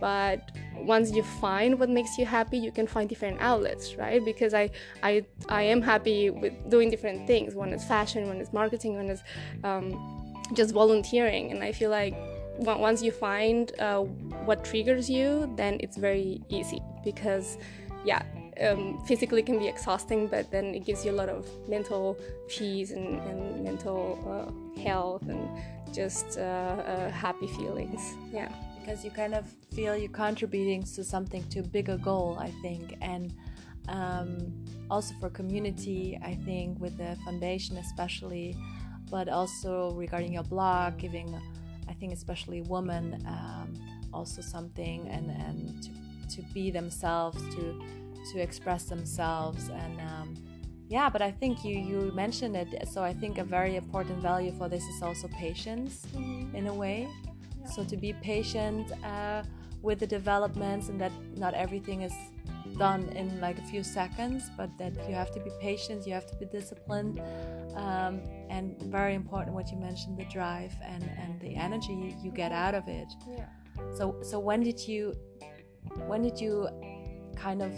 but 0.00 0.50
once 0.74 1.12
you 1.12 1.22
find 1.22 1.78
what 1.78 1.88
makes 1.88 2.18
you 2.18 2.26
happy 2.26 2.58
you 2.58 2.72
can 2.72 2.88
find 2.88 3.08
different 3.08 3.40
outlets 3.40 3.94
right 3.94 4.24
because 4.24 4.52
i 4.52 4.68
i 5.04 5.24
i 5.48 5.62
am 5.62 5.80
happy 5.80 6.28
with 6.28 6.52
doing 6.68 6.90
different 6.90 7.24
things 7.24 7.54
one 7.54 7.72
is 7.72 7.84
fashion 7.84 8.26
one 8.26 8.38
is 8.38 8.52
marketing 8.52 8.96
one 8.96 9.08
is 9.08 9.22
um, 9.62 9.86
just 10.54 10.74
volunteering 10.74 11.52
and 11.52 11.62
i 11.62 11.70
feel 11.70 11.90
like 11.90 12.14
once 12.62 13.02
you 13.02 13.12
find 13.12 13.72
uh, 13.78 14.00
what 14.00 14.64
triggers 14.64 15.08
you 15.08 15.52
then 15.56 15.76
it's 15.80 15.96
very 15.96 16.40
easy 16.48 16.80
because 17.04 17.58
yeah 18.04 18.22
um, 18.60 19.02
physically 19.06 19.42
can 19.42 19.58
be 19.58 19.66
exhausting 19.66 20.26
but 20.26 20.50
then 20.50 20.74
it 20.74 20.84
gives 20.84 21.04
you 21.04 21.10
a 21.10 21.18
lot 21.22 21.28
of 21.28 21.46
mental 21.68 22.16
peace 22.48 22.90
and, 22.90 23.20
and 23.20 23.64
mental 23.64 24.18
uh, 24.26 24.80
health 24.80 25.22
and 25.22 25.48
just 25.92 26.38
uh, 26.38 26.40
uh 26.40 27.10
happy 27.10 27.46
feelings. 27.46 28.14
Yeah. 28.32 28.48
Because 28.80 29.04
you 29.04 29.10
kind 29.10 29.34
of 29.34 29.46
feel 29.74 29.96
you're 29.96 30.10
contributing 30.10 30.82
to 30.82 31.04
something 31.04 31.44
to 31.50 31.60
a 31.60 31.62
bigger 31.62 31.96
goal 31.98 32.36
i 32.40 32.50
think. 32.62 32.96
And 33.00 33.32
um, 33.88 34.52
also 34.90 35.14
for 35.20 35.30
community 35.30 36.18
i 36.22 36.34
think 36.34 36.78
with 36.78 36.96
the 36.98 37.16
foundation 37.24 37.76
especially 37.78 38.56
but 39.12 39.28
also 39.28 39.92
regarding 39.92 40.32
your 40.32 40.42
blog, 40.42 40.96
giving, 40.96 41.38
I 41.92 41.94
think, 41.94 42.12
especially 42.14 42.62
women, 42.62 43.22
um, 43.26 43.68
also 44.14 44.40
something 44.40 45.08
and, 45.08 45.26
and 45.46 45.82
to, 45.84 45.90
to 46.36 46.42
be 46.54 46.70
themselves, 46.70 47.38
to, 47.54 47.62
to 48.32 48.38
express 48.40 48.84
themselves. 48.84 49.68
And 49.68 50.00
um, 50.00 50.34
yeah, 50.88 51.10
but 51.10 51.20
I 51.20 51.30
think 51.30 51.64
you, 51.66 51.76
you 51.78 52.12
mentioned 52.14 52.56
it. 52.56 52.88
So 52.88 53.02
I 53.02 53.12
think 53.12 53.36
a 53.36 53.44
very 53.44 53.76
important 53.76 54.18
value 54.22 54.52
for 54.52 54.70
this 54.70 54.84
is 54.84 55.02
also 55.02 55.28
patience 55.28 56.06
mm-hmm. 56.16 56.56
in 56.56 56.66
a 56.66 56.74
way. 56.74 57.08
Yeah. 57.60 57.70
So 57.72 57.84
to 57.84 57.96
be 57.98 58.14
patient 58.14 58.90
uh, 59.04 59.42
with 59.82 59.98
the 59.98 60.06
developments 60.06 60.88
and 60.88 60.98
that 60.98 61.12
not 61.36 61.52
everything 61.52 62.02
is 62.08 62.14
done 62.82 63.02
in 63.20 63.28
like 63.40 63.58
a 63.64 63.66
few 63.72 63.84
seconds, 63.84 64.50
but 64.56 64.70
that 64.80 64.92
you 65.08 65.14
have 65.14 65.30
to 65.36 65.40
be 65.46 65.50
patient, 65.60 65.98
you 66.04 66.12
have 66.12 66.28
to 66.32 66.36
be 66.42 66.46
disciplined, 66.58 67.20
um, 67.76 68.14
and 68.50 68.64
very 68.98 69.14
important 69.22 69.54
what 69.54 69.70
you 69.72 69.78
mentioned 69.78 70.14
the 70.18 70.28
drive 70.38 70.74
and, 70.92 71.04
and 71.22 71.40
the 71.40 71.52
energy 71.66 72.16
you 72.24 72.30
get 72.42 72.50
out 72.64 72.74
of 72.80 72.84
it. 73.00 73.10
Yeah. 73.38 73.46
so 73.98 74.04
so 74.30 74.36
when 74.48 74.60
did 74.68 74.80
you 74.88 75.14
when 76.10 76.20
did 76.26 76.36
you 76.44 76.52
kind 77.46 77.60
of 77.68 77.72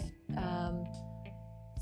um, 0.45 0.75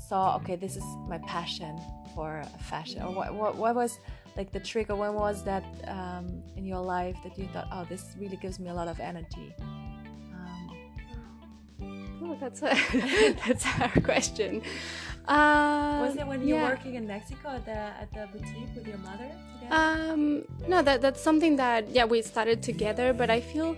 saw 0.08 0.36
okay 0.38 0.56
this 0.64 0.74
is 0.80 0.86
my 1.12 1.18
passion 1.36 1.74
for 2.14 2.30
fashion 2.72 3.00
or 3.02 3.12
what, 3.18 3.28
what, 3.40 3.52
what 3.62 3.74
was 3.74 3.92
like 4.38 4.52
the 4.52 4.64
trigger 4.72 4.96
when 5.02 5.14
was 5.14 5.36
that 5.50 5.64
um, 5.98 6.26
in 6.58 6.64
your 6.72 6.84
life 6.96 7.16
that 7.24 7.34
you 7.38 7.46
thought 7.52 7.68
oh 7.72 7.84
this 7.92 8.04
really 8.22 8.38
gives 8.44 8.56
me 8.62 8.68
a 8.74 8.76
lot 8.80 8.88
of 8.94 9.00
energy 9.00 9.48
that's 12.40 12.62
a 12.62 13.34
that's 13.46 13.64
hard 13.64 14.04
question 14.04 14.62
uh, 15.26 16.04
was 16.06 16.16
it 16.16 16.26
when 16.26 16.46
you 16.46 16.54
were 16.56 16.62
working 16.62 16.96
in 16.96 17.06
Mexico 17.06 17.48
at 17.48 17.64
the 17.64 17.72
at 17.72 18.12
the 18.12 18.28
boutique 18.30 18.74
with 18.74 18.86
your 18.86 18.98
mother? 18.98 19.30
Um, 19.70 20.44
no, 20.68 20.82
that 20.82 21.00
that's 21.00 21.20
something 21.20 21.56
that 21.56 21.88
yeah 21.88 22.04
we 22.04 22.20
started 22.20 22.62
together. 22.62 23.14
But 23.14 23.30
I 23.30 23.40
feel 23.40 23.74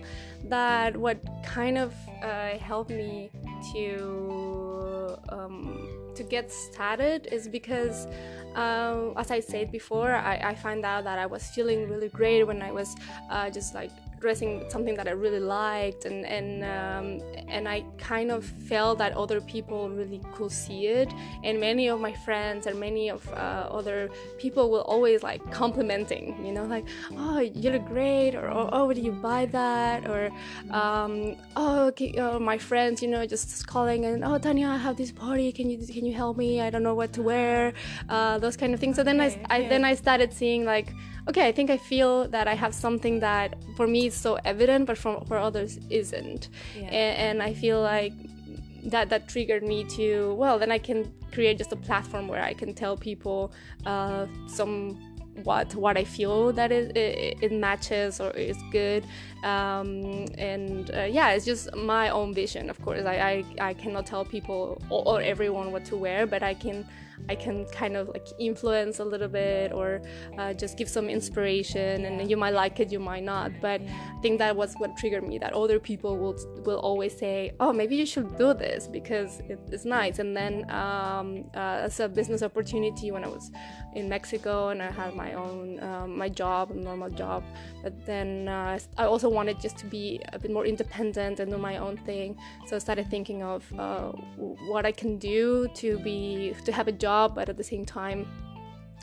that 0.49 0.97
what 0.97 1.19
kind 1.45 1.77
of 1.77 1.93
uh, 2.21 2.57
helped 2.57 2.89
me 2.89 3.31
to 3.73 5.17
um, 5.29 6.11
to 6.15 6.23
get 6.23 6.51
started 6.51 7.29
is 7.31 7.47
because 7.47 8.07
um, 8.55 9.13
as 9.15 9.31
I 9.31 9.39
said 9.39 9.71
before, 9.71 10.11
I, 10.11 10.35
I 10.51 10.55
find 10.55 10.83
out 10.83 11.05
that 11.05 11.17
I 11.17 11.27
was 11.27 11.43
feeling 11.51 11.87
really 11.87 12.09
great 12.09 12.43
when 12.43 12.61
I 12.61 12.73
was 12.73 12.93
uh, 13.29 13.49
just 13.49 13.73
like 13.73 13.91
dressing 14.19 14.63
something 14.69 14.95
that 14.95 15.07
I 15.07 15.11
really 15.11 15.39
liked, 15.39 16.05
and 16.05 16.25
and 16.25 16.63
um, 16.63 17.21
and 17.47 17.67
I 17.67 17.83
kind 17.97 18.31
of 18.31 18.45
felt 18.45 18.97
that 18.99 19.13
other 19.13 19.39
people 19.41 19.89
really 19.89 20.21
could 20.33 20.51
see 20.51 20.87
it, 20.87 21.09
and 21.43 21.59
many 21.59 21.87
of 21.87 21.99
my 21.99 22.13
friends 22.13 22.67
and 22.67 22.79
many 22.79 23.09
of 23.09 23.27
uh, 23.33 23.67
other 23.69 24.09
people 24.37 24.69
will 24.69 24.81
always 24.81 25.23
like 25.23 25.41
complimenting, 25.51 26.45
you 26.45 26.51
know, 26.51 26.65
like 26.65 26.85
oh 27.17 27.39
you 27.39 27.71
look 27.71 27.85
great, 27.85 28.35
or 28.35 28.49
oh, 28.49 28.69
oh 28.71 28.85
where 28.85 28.95
did 28.95 29.05
you 29.05 29.11
buy 29.11 29.45
that, 29.47 30.07
or 30.07 30.29
um, 30.71 31.35
oh 31.55 31.87
okay, 31.87 32.17
uh, 32.17 32.39
my 32.39 32.57
friends, 32.57 33.01
you 33.01 33.07
know, 33.07 33.25
just 33.25 33.67
calling 33.67 34.05
and 34.05 34.23
oh 34.23 34.37
Tanya, 34.37 34.67
I 34.69 34.77
have 34.77 34.97
this 34.97 35.11
party, 35.11 35.51
can 35.51 35.69
you 35.69 35.77
can 35.85 36.05
you 36.05 36.13
help 36.13 36.37
me? 36.37 36.61
I 36.61 36.69
don't 36.69 36.83
know 36.83 36.95
what 36.95 37.13
to 37.13 37.21
wear, 37.21 37.73
uh, 38.09 38.37
those 38.39 38.57
kind 38.57 38.73
of 38.73 38.79
things. 38.79 38.95
So 38.95 39.03
then 39.03 39.21
I, 39.21 39.39
I 39.49 39.67
then 39.67 39.83
I 39.85 39.93
started 39.95 40.33
seeing 40.33 40.65
like 40.65 40.93
okay, 41.27 41.47
I 41.47 41.51
think 41.51 41.69
I 41.69 41.77
feel 41.77 42.27
that 42.29 42.47
I 42.47 42.55
have 42.55 42.73
something 42.73 43.19
that 43.19 43.55
for 43.75 43.87
me 43.87 44.07
is 44.07 44.13
so 44.13 44.37
evident, 44.45 44.85
but 44.85 44.97
for, 44.97 45.23
for 45.27 45.37
others 45.37 45.79
isn't. 45.89 46.49
Yeah. 46.75 46.83
And, 46.83 47.17
and 47.17 47.43
I 47.43 47.53
feel 47.53 47.81
like 47.81 48.13
that 48.83 49.09
that 49.09 49.27
triggered 49.27 49.63
me 49.63 49.83
to 49.83 50.33
well 50.35 50.57
then 50.57 50.71
i 50.71 50.77
can 50.77 51.11
create 51.33 51.57
just 51.57 51.73
a 51.73 51.75
platform 51.75 52.25
where 52.25 52.41
i 52.41 52.53
can 52.53 52.73
tell 52.73 52.95
people 52.95 53.51
uh, 53.85 54.25
some 54.47 54.97
what 55.43 55.73
what 55.75 55.97
I 55.97 56.03
feel 56.03 56.51
that 56.53 56.71
it, 56.71 56.95
it, 56.97 57.37
it 57.41 57.51
matches 57.51 58.19
or 58.19 58.31
is 58.31 58.57
good 58.71 59.05
um, 59.43 60.25
and 60.37 60.89
uh, 60.95 61.03
yeah 61.03 61.31
it's 61.31 61.45
just 61.45 61.73
my 61.75 62.09
own 62.09 62.33
vision 62.33 62.69
of 62.69 62.81
course 62.83 63.05
I, 63.05 63.43
I, 63.59 63.69
I 63.69 63.73
cannot 63.73 64.05
tell 64.05 64.25
people 64.25 64.81
or, 64.89 65.03
or 65.05 65.21
everyone 65.21 65.71
what 65.71 65.85
to 65.85 65.95
wear 65.95 66.25
but 66.25 66.43
I 66.43 66.53
can 66.53 66.87
I 67.29 67.35
can 67.35 67.65
kind 67.65 67.95
of 67.95 68.09
like 68.09 68.27
influence 68.39 68.99
a 68.99 69.05
little 69.05 69.27
bit 69.27 69.71
or 69.71 70.01
uh, 70.37 70.53
just 70.53 70.77
give 70.77 70.89
some 70.89 71.09
inspiration 71.09 72.05
and 72.05 72.29
you 72.29 72.37
might 72.37 72.53
like 72.53 72.79
it 72.79 72.91
you 72.91 72.99
might 72.99 73.23
not 73.23 73.51
but 73.61 73.81
I 73.81 74.21
think 74.21 74.39
that 74.39 74.55
was 74.55 74.73
what 74.75 74.95
triggered 74.97 75.27
me 75.27 75.37
that 75.39 75.53
other 75.53 75.79
people 75.79 76.17
will 76.17 76.37
will 76.65 76.79
always 76.79 77.17
say 77.17 77.51
oh 77.59 77.73
maybe 77.73 77.95
you 77.95 78.05
should 78.05 78.37
do 78.37 78.53
this 78.53 78.87
because 78.87 79.39
it, 79.49 79.59
it's 79.71 79.85
nice. 79.85 80.19
And 80.19 80.35
then 80.35 80.69
um, 80.69 81.45
uh, 81.55 81.87
as 81.87 81.99
a 81.99 82.07
business 82.07 82.43
opportunity 82.43 83.11
when 83.11 83.23
I 83.23 83.27
was 83.27 83.51
in 83.95 84.07
Mexico 84.07 84.69
and 84.69 84.81
I 84.81 84.91
had 84.91 85.15
my 85.15 85.33
own 85.33 85.81
um, 85.83 86.17
my 86.17 86.29
job 86.29 86.71
a 86.71 86.75
normal 86.75 87.09
job 87.09 87.43
but 87.83 87.93
then 88.05 88.47
uh, 88.47 88.77
I 88.97 89.05
also 89.05 89.29
wanted 89.29 89.59
just 89.59 89.77
to 89.79 89.85
be 89.85 90.21
a 90.33 90.39
bit 90.39 90.51
more 90.51 90.65
independent 90.65 91.39
and 91.39 91.51
do 91.51 91.57
my 91.57 91.77
own 91.77 91.97
thing. 91.97 92.37
So 92.67 92.75
I 92.75 92.79
started 92.79 93.09
thinking 93.09 93.43
of 93.43 93.61
uh, 93.77 94.11
what 94.71 94.85
I 94.85 94.91
can 94.91 95.17
do 95.17 95.67
to 95.75 95.97
be 95.99 96.53
to 96.65 96.71
have 96.71 96.87
a 96.87 96.91
job 96.91 97.06
job, 97.07 97.35
but 97.37 97.45
at 97.51 97.57
the 97.61 97.67
same 97.73 97.85
time, 97.85 98.19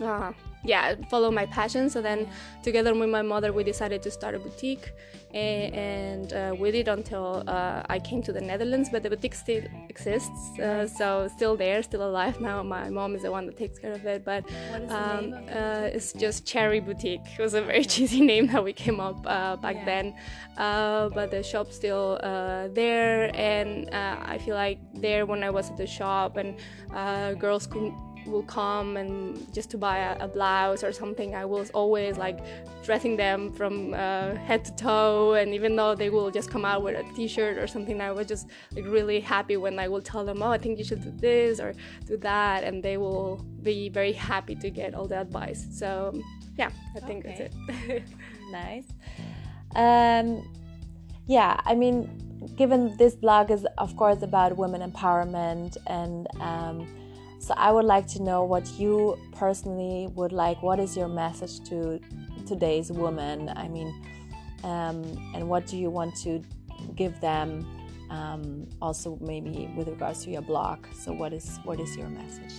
uh, 0.01 0.33
yeah, 0.65 0.95
follow 1.11 1.31
my 1.31 1.47
passion. 1.47 1.91
So 1.91 2.01
then, 2.01 2.29
together 2.63 2.95
with 2.95 3.11
my 3.11 3.23
mother, 3.23 3.53
we 3.53 3.65
decided 3.65 4.03
to 4.03 4.11
start 4.11 4.35
a 4.35 4.39
boutique, 4.39 4.93
and, 5.33 5.75
and 5.75 6.33
uh, 6.33 6.55
we 6.59 6.71
did 6.71 6.89
until 6.89 7.45
uh, 7.47 7.83
I 7.89 7.99
came 7.99 8.23
to 8.23 8.33
the 8.33 8.41
Netherlands. 8.41 8.89
But 8.91 9.03
the 9.03 9.11
boutique 9.11 9.35
still 9.35 9.63
exists, 9.89 10.59
uh, 10.59 10.87
so 10.87 11.29
still 11.29 11.57
there, 11.57 11.83
still 11.83 12.09
alive 12.09 12.41
now. 12.41 12.63
My 12.63 12.89
mom 12.89 13.15
is 13.15 13.23
the 13.23 13.31
one 13.31 13.47
that 13.47 13.57
takes 13.59 13.79
care 13.79 13.93
of 13.93 14.05
it. 14.07 14.25
But 14.25 14.45
um, 14.89 15.35
uh, 15.51 15.91
it's 15.93 16.13
just 16.15 16.47
Cherry 16.47 16.81
Boutique. 16.81 17.27
It 17.39 17.43
was 17.43 17.55
a 17.55 17.63
very 17.63 17.85
cheesy 17.93 18.23
name 18.23 18.47
that 18.49 18.65
we 18.65 18.73
came 18.73 19.01
up 19.01 19.19
uh, 19.27 19.57
back 19.57 19.77
yeah. 19.77 19.85
then. 19.85 20.15
Uh, 20.57 21.11
but 21.11 21.31
the 21.31 21.43
shop's 21.43 21.77
still 21.77 22.19
there, 22.73 23.31
and 23.35 23.91
I 23.93 24.39
feel 24.39 24.55
like 24.55 24.79
there 24.95 25.27
when 25.27 25.43
I 25.43 25.51
was 25.51 25.71
at 25.71 25.77
the 25.77 25.87
shop 25.87 26.39
and 26.39 26.57
girls 27.39 27.67
could 27.67 27.93
will 28.27 28.43
come 28.43 28.97
and 28.97 29.53
just 29.53 29.71
to 29.71 29.79
buy 29.79 29.99
a, 29.99 30.25
a, 30.25 30.29
blouse 30.29 30.83
or 30.83 30.93
something 30.93 31.35
i 31.35 31.45
was 31.45 31.71
always 31.71 32.17
like 32.17 32.39
dressing 32.83 33.17
them 33.17 33.53
from 33.53 33.95
uh, 33.95 34.35
head 34.35 34.65
to 34.65 34.73
toe. 34.77 35.35
And 35.35 35.55
even 35.55 35.75
though 35.75 35.95
they 35.95 36.11
will 36.11 36.31
just 36.31 36.51
come 36.51 36.65
out 36.65 36.83
with 36.83 36.97
a 36.97 37.05
t-shirt 37.15 37.57
or 37.59 37.67
something 37.67 38.01
i 38.01 38.13
was 38.13 38.27
just 38.27 38.49
like 38.73 38.85
really 38.85 39.21
happy 39.21 39.57
when 39.57 39.79
i 39.79 39.89
will 39.89 40.03
tell 40.03 40.25
them 40.25 40.43
oh 40.43 40.51
i 40.51 40.59
think 40.59 40.79
you 40.79 40.85
should 40.85 41.03
do 41.03 41.13
this 41.13 41.61
or 41.61 41.75
do 42.07 42.17
that. 42.19 42.65
And 42.65 42.83
they 42.83 42.97
will 42.97 43.45
be 43.63 43.89
very 43.89 44.13
happy 44.13 44.55
to 44.57 44.71
get 44.71 44.95
all 44.95 45.07
the 45.07 45.21
advice. 45.21 45.67
So 45.71 46.13
yeah 46.59 46.71
i 46.97 47.01
think 47.01 47.25
okay. 47.25 47.51
that's 47.67 47.89
it. 47.89 48.03
Nice. 48.53 48.87
Um, 49.75 50.49
yeah 51.27 51.59
i 51.65 51.75
mean 51.75 51.97
given 52.57 52.97
this 52.99 53.15
blog 53.15 53.51
is 53.51 53.67
of 53.79 53.97
course 53.97 54.23
about 54.23 54.57
women 54.57 54.89
empowerment 54.89 55.77
and 55.87 56.27
um, 56.41 56.87
so 57.45 57.53
I 57.59 57.71
would 57.71 57.85
like 57.85 58.07
to 58.09 58.23
know 58.23 58.43
what 58.43 58.67
you 58.79 59.19
personally 59.33 60.09
would 60.15 60.33
like. 60.33 60.63
What 60.63 60.81
is 60.81 60.97
your 60.97 61.09
message 61.09 61.61
to 61.69 62.01
today's 62.47 62.91
woman? 62.91 63.51
I 63.55 63.69
mean, 63.69 63.95
um, 64.63 65.03
and 65.35 65.47
what 65.47 65.67
do 65.67 65.77
you 65.77 65.91
want 65.91 66.17
to 66.23 66.43
give 66.95 67.21
them? 67.21 67.67
Um, 68.09 68.67
also, 68.81 69.19
maybe 69.21 69.71
with 69.77 69.89
regards 69.89 70.25
to 70.25 70.31
your 70.31 70.41
blog. 70.41 70.87
So, 70.95 71.13
what 71.13 71.35
is 71.35 71.59
what 71.65 71.81
is 71.81 71.95
your 71.97 72.09
message? 72.09 72.55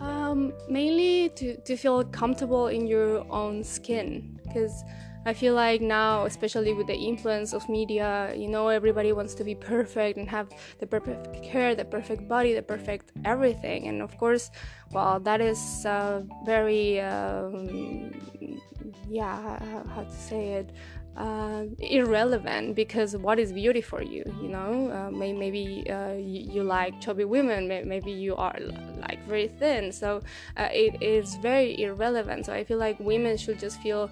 Um, 0.00 0.52
mainly 0.68 1.28
to, 1.36 1.56
to 1.56 1.76
feel 1.76 2.02
comfortable 2.02 2.66
in 2.66 2.88
your 2.88 3.24
own 3.30 3.62
skin 3.62 4.33
because 4.54 4.84
I 5.26 5.32
feel 5.32 5.54
like 5.54 5.80
now, 5.80 6.26
especially 6.26 6.74
with 6.74 6.86
the 6.86 6.94
influence 6.96 7.52
of 7.54 7.68
media, 7.68 8.32
you 8.36 8.48
know, 8.48 8.68
everybody 8.68 9.12
wants 9.12 9.34
to 9.36 9.44
be 9.44 9.54
perfect 9.54 10.18
and 10.18 10.28
have 10.28 10.48
the 10.78 10.86
perfect 10.86 11.44
hair, 11.44 11.74
the 11.74 11.84
perfect 11.84 12.28
body, 12.28 12.54
the 12.54 12.62
perfect 12.62 13.12
everything. 13.24 13.88
And 13.88 14.02
of 14.02 14.16
course, 14.18 14.50
well, 14.92 15.18
that 15.20 15.40
is 15.40 15.84
uh, 15.86 16.22
very, 16.44 17.00
um, 17.00 18.12
yeah, 19.08 19.58
how 19.94 20.02
to 20.02 20.12
say 20.12 20.52
it, 20.52 20.70
uh, 21.16 21.64
irrelevant 21.78 22.74
because 22.74 23.16
what 23.16 23.38
is 23.38 23.52
beauty 23.52 23.80
for 23.80 24.02
you 24.02 24.24
you 24.42 24.48
know? 24.48 24.90
Uh, 24.90 25.10
may, 25.10 25.32
maybe 25.32 25.88
uh, 25.88 26.14
you, 26.14 26.40
you, 26.54 26.62
like 26.64 27.00
chubby 27.00 27.24
women 27.24 27.68
may, 27.68 27.84
maybe 27.84 28.10
you 28.10 28.34
are 28.34 28.58
like 28.98 29.24
very 29.26 29.48
thin. 29.48 29.92
So 29.92 30.22
uh, 30.56 30.68
it 30.72 31.00
is 31.02 31.36
very 31.36 31.80
irrelevant. 31.80 32.46
So 32.46 32.52
i 32.52 32.64
feel 32.64 32.78
like 32.78 32.98
women 32.98 33.36
should 33.36 33.58
just 33.58 33.80
feel 33.80 34.10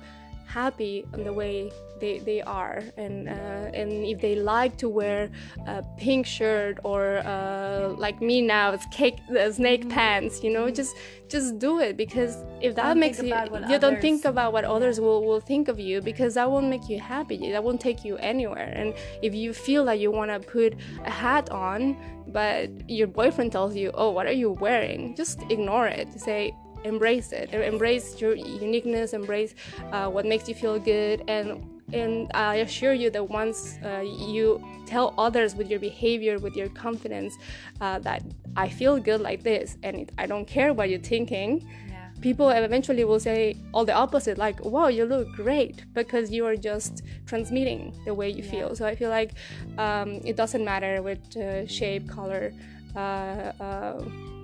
happy 0.53 1.05
on 1.15 1.25
the 1.25 1.33
way 1.33 1.73
they, 2.03 2.19
they 2.19 2.43
are. 2.43 2.83
And 2.97 3.29
uh, 3.29 3.81
and 3.81 3.91
if 4.13 4.21
they 4.21 4.35
like 4.35 4.77
to 4.79 4.89
wear 4.89 5.31
a 5.67 5.83
pink 5.97 6.27
shirt 6.27 6.79
or 6.85 7.19
uh, 7.19 7.95
like 7.97 8.21
me 8.21 8.43
now 8.43 8.73
it's 8.73 8.87
cake 8.87 9.19
the 9.31 9.53
snake 9.53 9.83
mm-hmm. 9.83 9.91
pants 9.91 10.43
you 10.45 10.51
know 10.57 10.71
just 10.71 10.95
just 11.29 11.59
do 11.59 11.81
it 11.81 11.97
because 11.97 12.37
if 12.61 12.75
that 12.75 12.89
don't 12.89 13.01
makes 13.01 13.19
you 13.23 13.29
you 13.29 13.35
others, 13.35 13.81
don't 13.81 14.01
think 14.01 14.25
about 14.25 14.53
what 14.53 14.65
others 14.65 15.01
will, 15.01 15.25
will 15.25 15.41
think 15.41 15.69
of 15.69 15.79
you 15.79 16.01
because 16.03 16.35
that 16.35 16.51
won't 16.51 16.69
make 16.69 16.89
you 16.89 17.01
happy. 17.01 17.39
That 17.53 17.65
won't 17.65 17.81
take 17.81 18.05
you 18.05 18.17
anywhere. 18.19 18.71
And 18.81 18.95
if 19.23 19.35
you 19.35 19.55
feel 19.55 19.85
that 19.87 19.99
you 19.99 20.11
want 20.11 20.31
to 20.31 20.39
put 20.57 20.75
a 21.05 21.11
hat 21.11 21.49
on 21.51 21.97
but 22.29 22.71
your 22.89 23.09
boyfriend 23.09 23.51
tells 23.53 23.75
you 23.75 23.91
oh 23.95 24.11
what 24.11 24.27
are 24.27 24.39
you 24.43 24.51
wearing? 24.51 25.15
Just 25.17 25.41
ignore 25.55 25.87
it. 25.87 26.09
Say 26.21 26.55
embrace 26.85 27.33
it 27.33 27.53
embrace 27.55 28.21
your 28.21 28.35
uniqueness 28.35 29.13
embrace 29.13 29.55
uh, 29.93 30.09
what 30.09 30.25
makes 30.27 30.49
you 30.49 30.55
feel 30.55 30.79
good 30.79 31.23
and 31.29 31.63
and 31.93 32.31
i 32.35 32.57
assure 32.57 32.93
you 32.93 33.11
that 33.11 33.29
once 33.29 33.79
uh, 33.85 34.01
you 34.01 34.63
tell 34.87 35.15
others 35.19 35.55
with 35.55 35.69
your 35.69 35.79
behavior 35.79 36.39
with 36.39 36.57
your 36.57 36.69
confidence 36.71 37.37
uh, 37.81 37.99
that 37.99 38.23
i 38.57 38.69
feel 38.69 38.99
good 38.99 39.21
like 39.21 39.43
this 39.43 39.77
and 39.83 40.11
i 40.19 40.27
don't 40.27 40.47
care 40.47 40.73
what 40.73 40.89
you're 40.89 40.99
thinking 40.99 41.67
yeah. 41.89 42.09
people 42.21 42.49
eventually 42.51 43.05
will 43.05 43.21
say 43.21 43.57
all 43.73 43.85
the 43.85 43.93
opposite 43.93 44.39
like 44.39 44.63
wow 44.65 44.89
you 44.89 45.05
look 45.05 45.31
great 45.35 45.85
because 45.93 46.31
you 46.31 46.47
are 46.47 46.57
just 46.57 47.03
transmitting 47.27 47.93
the 48.05 48.15
way 48.15 48.29
you 48.29 48.43
yeah. 48.43 48.51
feel 48.51 48.77
so 48.77 48.87
i 48.87 48.95
feel 48.95 49.11
like 49.11 49.33
um, 49.79 50.21
it 50.25 50.37
doesn't 50.37 50.65
matter 50.65 51.03
with 51.03 51.37
uh, 51.37 51.67
shape 51.67 52.09
color 52.09 52.53
uh, 52.97 53.53
uh, 53.61 54.03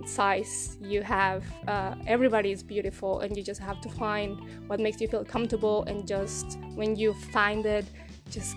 size 0.09 0.79
you 0.81 1.03
have 1.03 1.45
uh, 1.67 1.95
everybody 2.07 2.51
is 2.51 2.63
beautiful 2.63 3.21
and 3.21 3.37
you 3.37 3.43
just 3.43 3.61
have 3.61 3.81
to 3.81 3.89
find 3.89 4.41
what 4.69 4.81
makes 4.81 5.01
you 5.01 5.09
feel 5.09 5.25
comfortable 5.25 5.85
and 5.85 6.07
just 6.07 6.59
when 6.75 6.97
you 6.97 7.13
find 7.33 7.67
it 7.67 7.85
just 8.31 8.57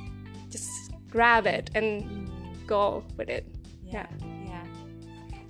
just 0.49 0.69
grab 1.09 1.45
it 1.45 1.69
and 1.75 2.29
go 2.65 3.03
with 3.17 3.29
it. 3.29 3.45
Yeah. 3.85 4.07
Yeah. 4.47 4.63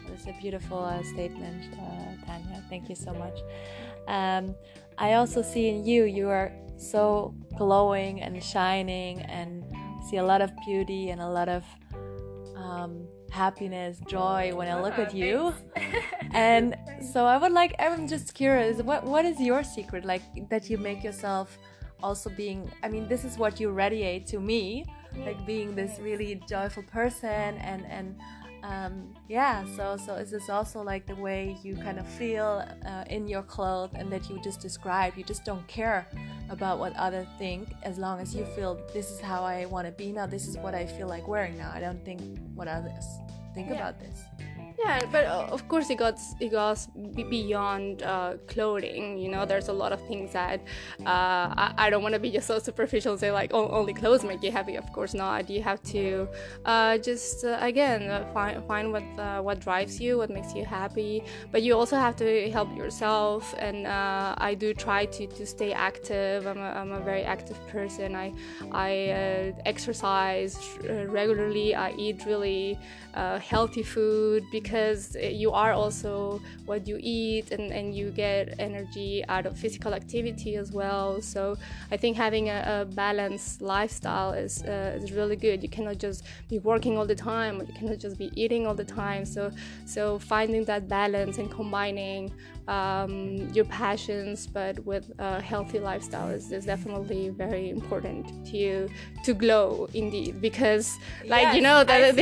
That's 0.08 0.26
a 0.26 0.36
beautiful 0.42 0.80
uh, 0.80 1.04
statement, 1.04 1.74
uh, 1.76 2.26
Tanya. 2.26 2.64
Thank 2.70 2.90
you 2.90 2.96
so 2.96 3.14
much. 3.14 3.38
Um, 4.08 4.56
I 4.98 5.14
also 5.14 5.42
see 5.42 5.70
in 5.70 5.86
you, 5.86 6.04
you 6.04 6.28
are 6.30 6.52
so 6.78 7.34
glowing 7.58 8.22
and 8.22 8.44
shining, 8.44 9.22
and 9.22 9.64
see 10.10 10.18
a 10.18 10.24
lot 10.24 10.42
of 10.42 10.52
beauty 10.66 11.12
and 11.12 11.22
a 11.22 11.30
lot 11.30 11.48
of 11.48 11.64
um, 12.62 13.08
happiness, 13.32 14.00
joy 14.08 14.54
when 14.56 14.68
I 14.68 14.82
look 14.82 15.00
at 15.00 15.14
you. 15.14 15.54
and 16.34 16.76
so 17.12 17.26
I 17.26 17.38
would 17.38 17.52
like, 17.52 17.74
I'm 17.80 18.08
just 18.08 18.34
curious, 18.34 18.82
what 18.82 19.04
what 19.04 19.26
is 19.26 19.40
your 19.40 19.64
secret? 19.64 20.06
Like 20.06 20.22
that 20.50 20.70
you 20.70 20.78
make 20.78 21.04
yourself 21.04 21.58
also 22.04 22.30
being, 22.30 22.72
I 22.84 22.90
mean, 22.90 23.08
this 23.08 23.24
is 23.26 23.38
what 23.38 23.60
you 23.60 23.72
radiate 23.72 24.26
to 24.28 24.40
me, 24.40 24.86
like 25.26 25.46
being 25.46 25.76
this 25.76 26.00
really 26.00 26.42
joyful 26.48 26.84
person 26.84 27.58
and 27.58 27.86
and 27.86 28.20
um, 28.64 29.14
yeah 29.28 29.66
so 29.76 29.98
so 29.98 30.14
is 30.16 30.32
this 30.32 30.50
also 30.50 30.82
like 30.82 31.06
the 31.06 31.16
way 31.16 31.58
you 31.64 31.76
kind 31.76 32.00
of 32.00 32.08
feel 32.08 32.66
uh, 32.86 33.04
in 33.10 33.28
your 33.28 33.44
clothes 33.44 33.92
and 33.96 34.12
that 34.12 34.30
you 34.30 34.40
just 34.44 34.60
described 34.60 35.18
you 35.18 35.24
just 35.24 35.44
don't 35.46 35.66
care 35.68 36.08
about 36.50 36.80
what 36.80 36.96
others 36.96 37.28
think 37.38 37.70
as 37.84 37.98
long 37.98 38.20
as 38.20 38.36
you 38.36 38.46
feel 38.56 38.80
this 38.94 39.10
is 39.10 39.20
how 39.20 39.44
i 39.44 39.66
want 39.66 39.86
to 39.86 39.92
be 39.94 40.12
now 40.12 40.26
this 40.26 40.48
is 40.48 40.58
what 40.58 40.76
i 40.76 40.86
feel 40.86 41.08
like 41.08 41.28
wearing 41.28 41.58
now. 41.58 41.72
I 41.74 41.80
don't 41.80 42.04
think 42.04 42.22
what 42.54 42.68
others 42.68 43.06
think 43.54 43.68
yeah. 43.68 43.76
about 43.76 44.00
this 44.00 44.22
yeah 44.84 45.00
but 45.12 45.26
uh, 45.26 45.48
of 45.52 45.68
course 45.68 45.90
it 45.90 45.98
goes 45.98 46.36
it 46.40 46.52
goes 46.52 46.88
beyond 47.30 48.04
uh, 48.04 48.34
clothing 48.48 49.18
you 49.18 49.30
know? 49.30 49.46
There's 49.46 49.68
a 49.68 49.74
lot 49.74 49.92
of 49.92 50.06
things 50.08 50.34
that 50.34 50.60
uh, 51.02 51.48
I, 51.64 51.74
I, 51.78 51.90
don't 51.90 52.04
want 52.04 52.14
to 52.14 52.20
be 52.20 52.32
just 52.32 52.48
so 52.48 52.60
superficial 52.60 53.12
and 53.14 53.20
say 53.20 53.32
like 53.32 53.52
oh, 53.54 53.70
only 53.70 53.94
clothes 53.94 54.24
make 54.24 54.42
you 54.44 54.52
happy. 54.52 54.76
Of 54.76 54.92
course 54.94 55.14
not. 55.14 55.50
You 55.50 55.62
have 55.64 55.82
to 55.96 56.28
uh, 56.66 56.98
just 56.98 57.44
uh, 57.44 57.58
again 57.62 58.10
uh, 58.10 58.26
find, 58.34 58.64
find 58.66 58.92
what 58.92 59.04
what 59.44 59.60
drives 59.60 60.00
you 60.00 60.18
what 60.18 60.30
makes 60.30 60.54
you 60.54 60.66
happy. 60.66 61.24
But 61.52 61.62
you 61.64 61.78
also 61.78 61.98
have 61.98 62.16
to 62.18 62.50
help 62.52 62.76
yourself 62.76 63.54
and 63.58 63.88
I 63.88 64.54
do 64.54 64.74
try 64.74 65.06
to, 65.06 65.28
to 65.28 65.46
stay 65.46 65.74
active. 65.74 66.48
I'm 66.48 66.58
a, 66.58 66.72
I'm 66.80 66.92
a 66.92 67.00
very 67.00 67.24
active 67.24 67.58
person. 67.68 68.16
I 68.16 68.34
I 68.72 69.54
exercise 69.66 70.58
regularly. 71.08 71.76
I 71.76 71.92
eat 71.98 72.26
really 72.26 72.80
healthy 73.14 73.84
food 73.84 74.44
because 74.52 74.71
you 75.20 75.52
are 75.52 75.74
also 75.74 76.42
what 76.66 76.88
you 76.88 76.98
eat 77.02 77.52
and, 77.52 77.72
and 77.72 77.96
you 77.96 78.12
get 78.12 78.56
energy 78.60 79.24
out 79.28 79.46
of 79.46 79.58
physical 79.58 79.94
activity 79.94 80.56
as 80.56 80.72
well. 80.72 81.22
So 81.22 81.58
I 81.92 81.98
think 81.98 82.18
having 82.18 82.50
a, 82.50 82.82
a 82.82 82.86
balanced 82.94 83.62
lifestyle 83.62 84.32
is, 84.34 84.64
uh, 84.64 84.98
is 85.00 85.12
really 85.12 85.36
good. 85.36 85.62
You 85.62 85.70
cannot 85.70 85.98
just 85.98 86.24
be 86.50 86.60
working 86.60 86.98
all 86.98 87.06
the 87.06 87.16
time 87.16 87.60
or 87.60 87.64
you 87.64 87.74
cannot 87.74 88.00
just 88.00 88.18
be 88.18 88.32
eating 88.36 88.66
all 88.68 88.76
the 88.76 88.86
time. 88.86 89.26
So, 89.26 89.52
so 89.86 90.20
finding 90.20 90.66
that 90.66 90.88
balance 90.88 91.38
and 91.38 91.50
combining 91.52 92.34
um, 92.68 93.50
your 93.54 93.66
passions, 93.66 94.48
but 94.48 94.80
with 94.86 95.12
a 95.20 95.42
healthy 95.42 95.80
lifestyle 95.80 96.30
is, 96.30 96.52
is 96.52 96.66
definitely 96.66 97.30
very 97.30 97.70
important 97.70 98.46
to 98.48 98.58
you 98.58 98.90
to 99.26 99.34
glow 99.34 99.90
indeed. 99.94 100.42
Because, 100.42 100.98
like 101.28 101.44
yes, 101.44 101.56
you 101.56 101.62
know, 101.62 101.84
that 101.84 102.16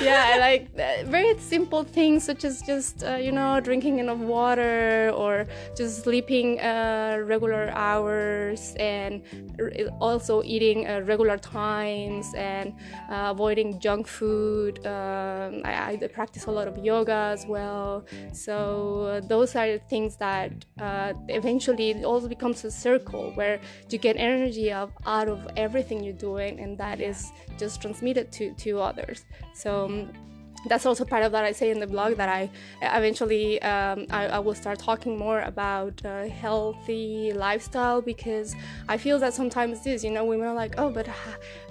yeah, 0.00 0.36
like 0.40 0.68
uh, 0.78 1.08
very 1.18 1.38
simple 1.38 1.82
things 1.82 2.22
such 2.22 2.44
as 2.44 2.62
just 2.62 3.02
uh, 3.02 3.16
you 3.26 3.32
know 3.32 3.60
drinking 3.68 3.98
enough 3.98 4.22
water 4.36 5.10
or 5.22 5.46
just 5.76 6.04
sleeping 6.04 6.48
uh, 6.60 7.18
regular 7.34 7.64
hours 7.86 8.60
and 8.78 9.22
also 10.00 10.42
eating 10.44 10.78
uh, 10.86 11.00
regular 11.12 11.36
times 11.36 12.26
and 12.34 12.66
uh, 13.10 13.34
avoiding 13.34 13.80
junk 13.80 14.06
food. 14.06 14.74
Um, 14.86 15.62
I, 15.64 15.72
I, 15.88 16.08
practice 16.18 16.46
a 16.46 16.50
lot 16.58 16.68
of 16.68 16.74
yoga 16.90 17.20
as 17.36 17.44
well, 17.46 18.04
so 18.32 19.20
those 19.32 19.56
are 19.56 19.78
things 19.94 20.16
that 20.16 20.52
uh, 20.80 21.12
eventually 21.28 21.90
it 21.90 22.04
also 22.04 22.28
becomes 22.28 22.64
a 22.64 22.70
circle 22.70 23.32
where 23.34 23.60
you 23.90 23.98
get 23.98 24.16
energy 24.16 24.72
of, 24.72 24.92
out 25.06 25.28
of 25.28 25.38
everything 25.56 26.02
you're 26.04 26.22
doing 26.30 26.60
and 26.60 26.78
that 26.78 27.00
is 27.00 27.32
just 27.58 27.82
transmitted 27.82 28.30
to, 28.32 28.54
to 28.54 28.80
others 28.80 29.24
so 29.54 29.86
um, 29.86 30.12
that's 30.66 30.86
also 30.86 31.04
part 31.04 31.22
of 31.22 31.32
that 31.32 31.44
I 31.44 31.52
say 31.52 31.70
in 31.70 31.80
the 31.80 31.86
blog 31.86 32.16
that 32.16 32.28
I 32.28 32.50
eventually 32.82 33.60
um, 33.62 34.06
I, 34.10 34.26
I, 34.26 34.38
will 34.38 34.54
start 34.54 34.78
talking 34.78 35.16
more 35.16 35.40
about 35.42 36.04
uh, 36.04 36.24
healthy 36.26 37.32
lifestyle 37.32 38.02
because 38.02 38.54
I 38.88 38.96
feel 38.96 39.18
that 39.20 39.34
sometimes 39.34 39.84
this 39.84 40.02
you 40.02 40.10
know 40.10 40.24
women 40.24 40.48
are 40.48 40.54
like 40.54 40.74
oh 40.78 40.90
but 40.90 41.08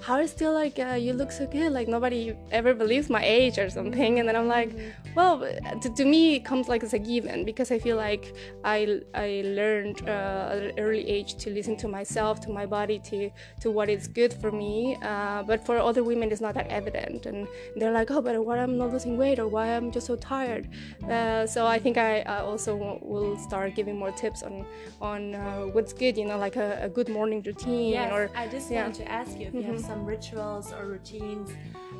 how 0.00 0.18
is 0.18 0.30
still 0.30 0.52
like 0.52 0.78
uh, 0.78 0.94
you 0.94 1.12
look 1.12 1.30
so 1.32 1.46
good 1.46 1.72
like 1.72 1.88
nobody 1.88 2.34
ever 2.50 2.74
believes 2.74 3.10
my 3.10 3.22
age 3.24 3.58
or 3.58 3.68
something. 3.68 4.18
And 4.18 4.28
then 4.28 4.36
I'm 4.36 4.48
like 4.48 4.70
well 5.14 5.40
to, 5.82 5.94
to 5.94 6.04
me 6.04 6.36
it 6.36 6.44
comes 6.44 6.68
like 6.68 6.82
as 6.82 6.94
a 6.94 6.98
given 6.98 7.44
because 7.44 7.70
I 7.70 7.78
feel 7.78 7.96
like 7.96 8.34
I, 8.64 9.00
I 9.14 9.42
learned 9.44 10.08
uh, 10.08 10.52
at 10.52 10.62
an 10.62 10.78
early 10.78 11.06
age 11.06 11.34
to 11.36 11.50
listen 11.50 11.76
to 11.78 11.88
myself 11.88 12.40
to 12.42 12.50
my 12.50 12.66
body 12.66 12.98
to 13.10 13.30
to 13.60 13.70
what 13.70 13.88
is 13.90 14.08
good 14.08 14.32
for 14.32 14.50
me 14.50 14.96
uh, 15.02 15.42
but 15.42 15.64
for 15.64 15.78
other 15.78 16.04
women 16.04 16.30
it's 16.32 16.40
not 16.40 16.54
that 16.54 16.68
evident. 16.68 17.26
And 17.26 17.46
they're 17.76 17.92
like 17.92 18.10
oh 18.10 18.22
but 18.22 18.42
what 18.44 18.58
I'm 18.58 18.77
not 18.78 18.92
losing 18.92 19.16
weight 19.16 19.38
or 19.38 19.48
why 19.48 19.66
I'm 19.76 19.90
just 19.90 20.06
so 20.06 20.16
tired. 20.16 20.68
Uh, 21.08 21.46
so 21.46 21.66
I 21.66 21.78
think 21.78 21.96
I, 21.96 22.20
I 22.20 22.38
also 22.38 22.76
will 23.02 23.36
start 23.38 23.74
giving 23.74 23.98
more 23.98 24.12
tips 24.12 24.42
on 24.42 24.64
on 25.00 25.34
uh, 25.34 25.60
what's 25.74 25.92
good. 25.92 26.16
You 26.16 26.26
know, 26.26 26.38
like 26.38 26.56
a, 26.56 26.78
a 26.82 26.88
good 26.88 27.08
morning 27.08 27.42
routine. 27.42 27.92
Yes, 27.92 28.12
or 28.12 28.30
I 28.34 28.48
just 28.48 28.70
yeah. 28.70 28.82
wanted 28.82 29.04
to 29.04 29.10
ask 29.10 29.38
you 29.38 29.46
if 29.46 29.48
mm-hmm. 29.48 29.58
you 29.58 29.64
have 29.64 29.76
mm-hmm. 29.76 29.86
some 29.86 30.04
rituals 30.04 30.72
or 30.72 30.86
routines 30.86 31.50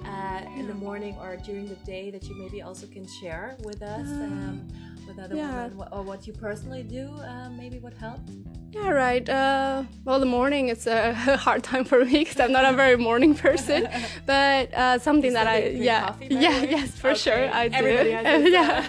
uh, 0.04 0.42
in 0.56 0.66
the 0.66 0.74
morning 0.74 1.16
or 1.20 1.36
during 1.36 1.66
the 1.68 1.80
day 1.84 2.10
that 2.10 2.24
you 2.28 2.34
maybe 2.36 2.62
also 2.62 2.86
can 2.86 3.06
share 3.20 3.56
with 3.64 3.82
us. 3.82 4.08
Um, 4.08 4.68
with 5.08 5.18
other 5.18 5.34
yeah. 5.34 5.66
women 5.66 5.88
or 5.90 6.02
what 6.02 6.26
you 6.26 6.32
personally 6.32 6.82
do 6.82 7.10
uh, 7.22 7.48
maybe 7.50 7.78
what 7.78 7.94
helped 7.94 8.30
yeah 8.70 8.90
right. 8.90 9.26
Uh, 9.28 9.82
well 10.04 10.20
the 10.20 10.26
morning 10.26 10.68
it's 10.68 10.86
a 10.86 11.14
hard 11.46 11.62
time 11.64 11.84
for 11.84 12.04
me 12.04 12.18
because 12.18 12.38
i'm 12.38 12.52
not 12.52 12.66
a 12.66 12.76
very 12.76 12.96
morning 12.96 13.34
person. 13.34 13.88
But 14.26 14.74
uh, 14.74 14.98
something 14.98 15.32
that 15.32 15.46
i 15.46 15.68
yeah. 15.68 16.08
coffee, 16.08 16.26
yeah 16.30 16.62
yes 16.62 16.90
for 16.90 17.10
okay. 17.10 17.18
sure 17.18 17.54
i 17.54 17.68
do. 17.68 17.76
Everybody 17.76 18.10
yeah. 18.50 18.86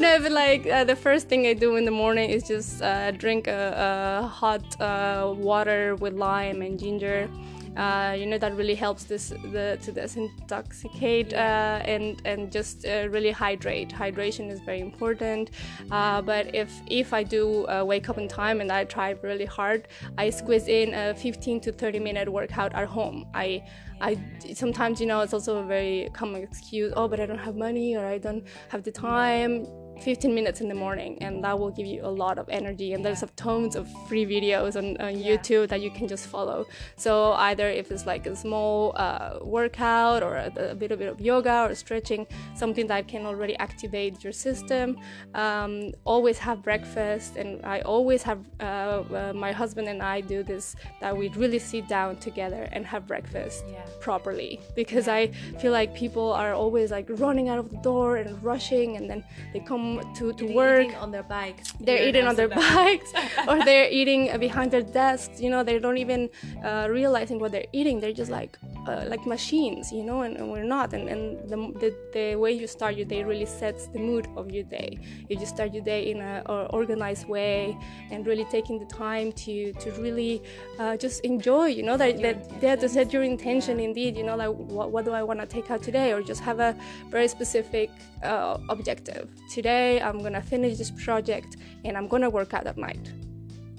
no 0.00 0.20
but 0.20 0.32
like 0.32 0.66
uh, 0.66 0.84
the 0.84 0.96
first 0.96 1.28
thing 1.28 1.46
i 1.46 1.54
do 1.54 1.76
in 1.76 1.84
the 1.86 1.96
morning 2.04 2.28
is 2.30 2.42
just 2.42 2.82
uh, 2.82 3.10
drink 3.12 3.46
a, 3.48 4.22
a 4.22 4.26
hot 4.26 4.64
uh, 4.80 5.32
water 5.34 5.96
with 5.96 6.12
lime 6.12 6.60
and 6.60 6.78
ginger 6.78 7.28
uh, 7.76 8.14
you 8.18 8.26
know 8.26 8.38
that 8.38 8.54
really 8.56 8.74
helps 8.74 9.04
this 9.04 9.30
the 9.52 9.78
to 9.82 9.92
disintoxicate 9.92 11.32
uh, 11.32 11.36
and 11.84 12.20
and 12.24 12.52
just 12.52 12.86
uh, 12.86 13.08
really 13.10 13.30
hydrate. 13.30 13.90
Hydration 13.90 14.50
is 14.50 14.60
very 14.60 14.80
important. 14.80 15.50
Uh, 15.90 16.20
but 16.22 16.54
if 16.54 16.70
if 16.86 17.12
I 17.12 17.22
do 17.22 17.66
uh, 17.66 17.84
wake 17.84 18.08
up 18.08 18.18
in 18.18 18.28
time 18.28 18.60
and 18.60 18.70
I 18.70 18.84
try 18.84 19.10
really 19.22 19.46
hard, 19.46 19.88
I 20.18 20.30
squeeze 20.30 20.68
in 20.68 20.94
a 20.94 21.14
15 21.14 21.60
to 21.60 21.72
30 21.72 21.98
minute 21.98 22.30
workout 22.30 22.74
at 22.74 22.88
home. 22.88 23.26
I 23.34 23.62
I 24.00 24.18
sometimes 24.54 25.00
you 25.00 25.06
know 25.06 25.20
it's 25.20 25.32
also 25.32 25.58
a 25.58 25.64
very 25.64 26.10
common 26.12 26.42
excuse. 26.42 26.92
Oh, 26.96 27.08
but 27.08 27.20
I 27.20 27.26
don't 27.26 27.38
have 27.38 27.56
money 27.56 27.96
or 27.96 28.04
I 28.04 28.18
don't 28.18 28.44
have 28.68 28.82
the 28.82 28.92
time 28.92 29.66
15 30.00 30.34
minutes 30.34 30.60
in 30.60 30.68
the 30.68 30.74
morning 30.74 31.18
and 31.20 31.44
that 31.44 31.58
will 31.58 31.70
give 31.70 31.86
you 31.86 32.04
a 32.04 32.08
lot 32.08 32.38
of 32.38 32.48
energy 32.48 32.92
and 32.92 33.04
there's 33.04 33.22
tons 33.36 33.76
of 33.76 33.88
free 34.08 34.26
videos 34.26 34.76
on, 34.76 34.96
on 35.00 35.18
yeah. 35.18 35.36
youtube 35.36 35.68
that 35.68 35.80
you 35.80 35.90
can 35.90 36.08
just 36.08 36.26
follow. 36.26 36.66
So 36.96 37.32
either 37.32 37.68
if 37.68 37.90
it's 37.90 38.06
like 38.06 38.26
a 38.26 38.34
small 38.34 38.92
uh, 38.96 39.38
workout 39.42 40.22
or 40.22 40.36
a, 40.36 40.52
a, 40.70 40.74
bit, 40.74 40.96
bit 40.98 41.08
of 41.08 41.20
yoga 41.20 41.66
or 41.68 41.74
stretching 41.74 42.26
something 42.54 42.86
that 42.88 43.08
can 43.08 43.26
already 43.26 43.56
activate 43.56 44.24
your 44.24 44.32
system. 44.32 44.98
Um, 45.34 45.92
always 46.04 46.38
have 46.38 46.62
breakfast 46.62 47.36
and 47.36 47.64
i 47.64 47.80
always 47.80 48.22
have 48.22 48.40
uh, 48.60 48.64
uh, 48.64 49.32
my 49.34 49.52
husband 49.52 49.88
and 49.88 50.02
i 50.02 50.20
do 50.20 50.42
this 50.42 50.76
that 51.00 51.16
we 51.16 51.28
really 51.30 51.58
sit 51.58 51.88
down 51.88 52.16
together 52.16 52.68
and 52.72 52.86
have 52.86 53.06
breakfast 53.06 53.64
yeah. 53.70 53.84
properly. 54.00 54.60
Because 54.74 55.08
i 55.08 55.28
feel 55.60 55.72
like 55.72 55.94
people 55.94 56.32
are 56.32 56.54
always 56.54 56.90
like 56.90 57.06
running 57.24 57.48
out 57.48 57.58
of 57.58 57.70
the 57.70 57.76
door 57.78 58.16
and 58.16 58.42
rushing 58.42 58.96
and 58.96 59.08
then 59.10 59.24
they 59.52 59.60
come 59.60 59.81
to, 60.16 60.32
to 60.40 60.44
work. 60.52 60.90
on 61.02 61.10
their 61.10 61.22
bikes. 61.22 61.72
They're 61.86 62.04
eating 62.08 62.26
on 62.26 62.36
their 62.36 62.48
bikes 62.48 63.10
or 63.48 63.56
they're 63.64 63.90
eating 63.90 64.22
behind 64.38 64.70
their 64.70 64.86
desks 65.00 65.40
you 65.40 65.50
know 65.52 65.62
they 65.62 65.78
don't 65.78 66.00
even 66.06 66.22
uh, 66.64 66.86
realizing 66.98 67.38
what 67.42 67.50
they're 67.54 67.72
eating 67.72 68.00
they're 68.00 68.18
just 68.22 68.30
like 68.30 68.58
uh, 68.88 69.04
like 69.12 69.24
machines 69.26 69.92
you 69.92 70.04
know 70.08 70.22
and, 70.22 70.36
and 70.38 70.46
we're 70.52 70.70
not 70.76 70.92
and, 70.92 71.08
and 71.08 71.22
the, 71.50 71.56
the, 71.82 71.88
the, 72.14 72.26
way 72.42 72.52
you 72.52 72.66
start 72.66 72.96
your 72.96 73.08
day 73.14 73.22
really 73.22 73.46
sets 73.46 73.86
the 73.88 73.98
mood 73.98 74.26
of 74.36 74.50
your 74.50 74.64
day. 74.64 74.98
If 75.24 75.30
you 75.30 75.36
just 75.36 75.54
start 75.54 75.72
your 75.72 75.84
day 75.84 76.10
in 76.10 76.20
a 76.20 76.32
organized 76.70 77.28
way 77.28 77.76
and 78.10 78.26
really 78.26 78.46
taking 78.56 78.78
the 78.78 78.86
time 78.86 79.32
to 79.44 79.72
to 79.82 79.88
really 80.04 80.42
uh, 80.78 80.96
just 80.96 81.20
enjoy 81.32 81.66
you 81.66 81.82
know 81.82 81.96
that 81.96 82.20
that, 82.22 82.60
that 82.60 82.80
to 82.80 82.88
set 82.88 83.12
your 83.12 83.24
intention 83.34 83.78
yeah. 83.78 83.88
indeed 83.88 84.16
you 84.16 84.24
know 84.28 84.36
like 84.36 84.52
what, 84.76 84.90
what 84.92 85.04
do 85.04 85.12
i 85.12 85.22
want 85.22 85.38
to 85.40 85.46
take 85.46 85.70
out 85.70 85.82
today? 85.82 86.12
Or 86.12 86.22
just 86.22 86.42
have 86.42 86.58
a 86.60 86.74
very 87.10 87.28
specific 87.28 87.90
uh, 88.22 88.58
objective 88.68 89.28
today 89.56 89.71
today 89.72 90.00
I'm 90.02 90.18
gonna 90.22 90.42
finish 90.54 90.74
this 90.78 90.90
project 91.04 91.50
and 91.84 91.96
I'm 91.98 92.08
gonna 92.12 92.30
work 92.38 92.52
out 92.54 92.66
at 92.66 92.76
night. 92.76 93.04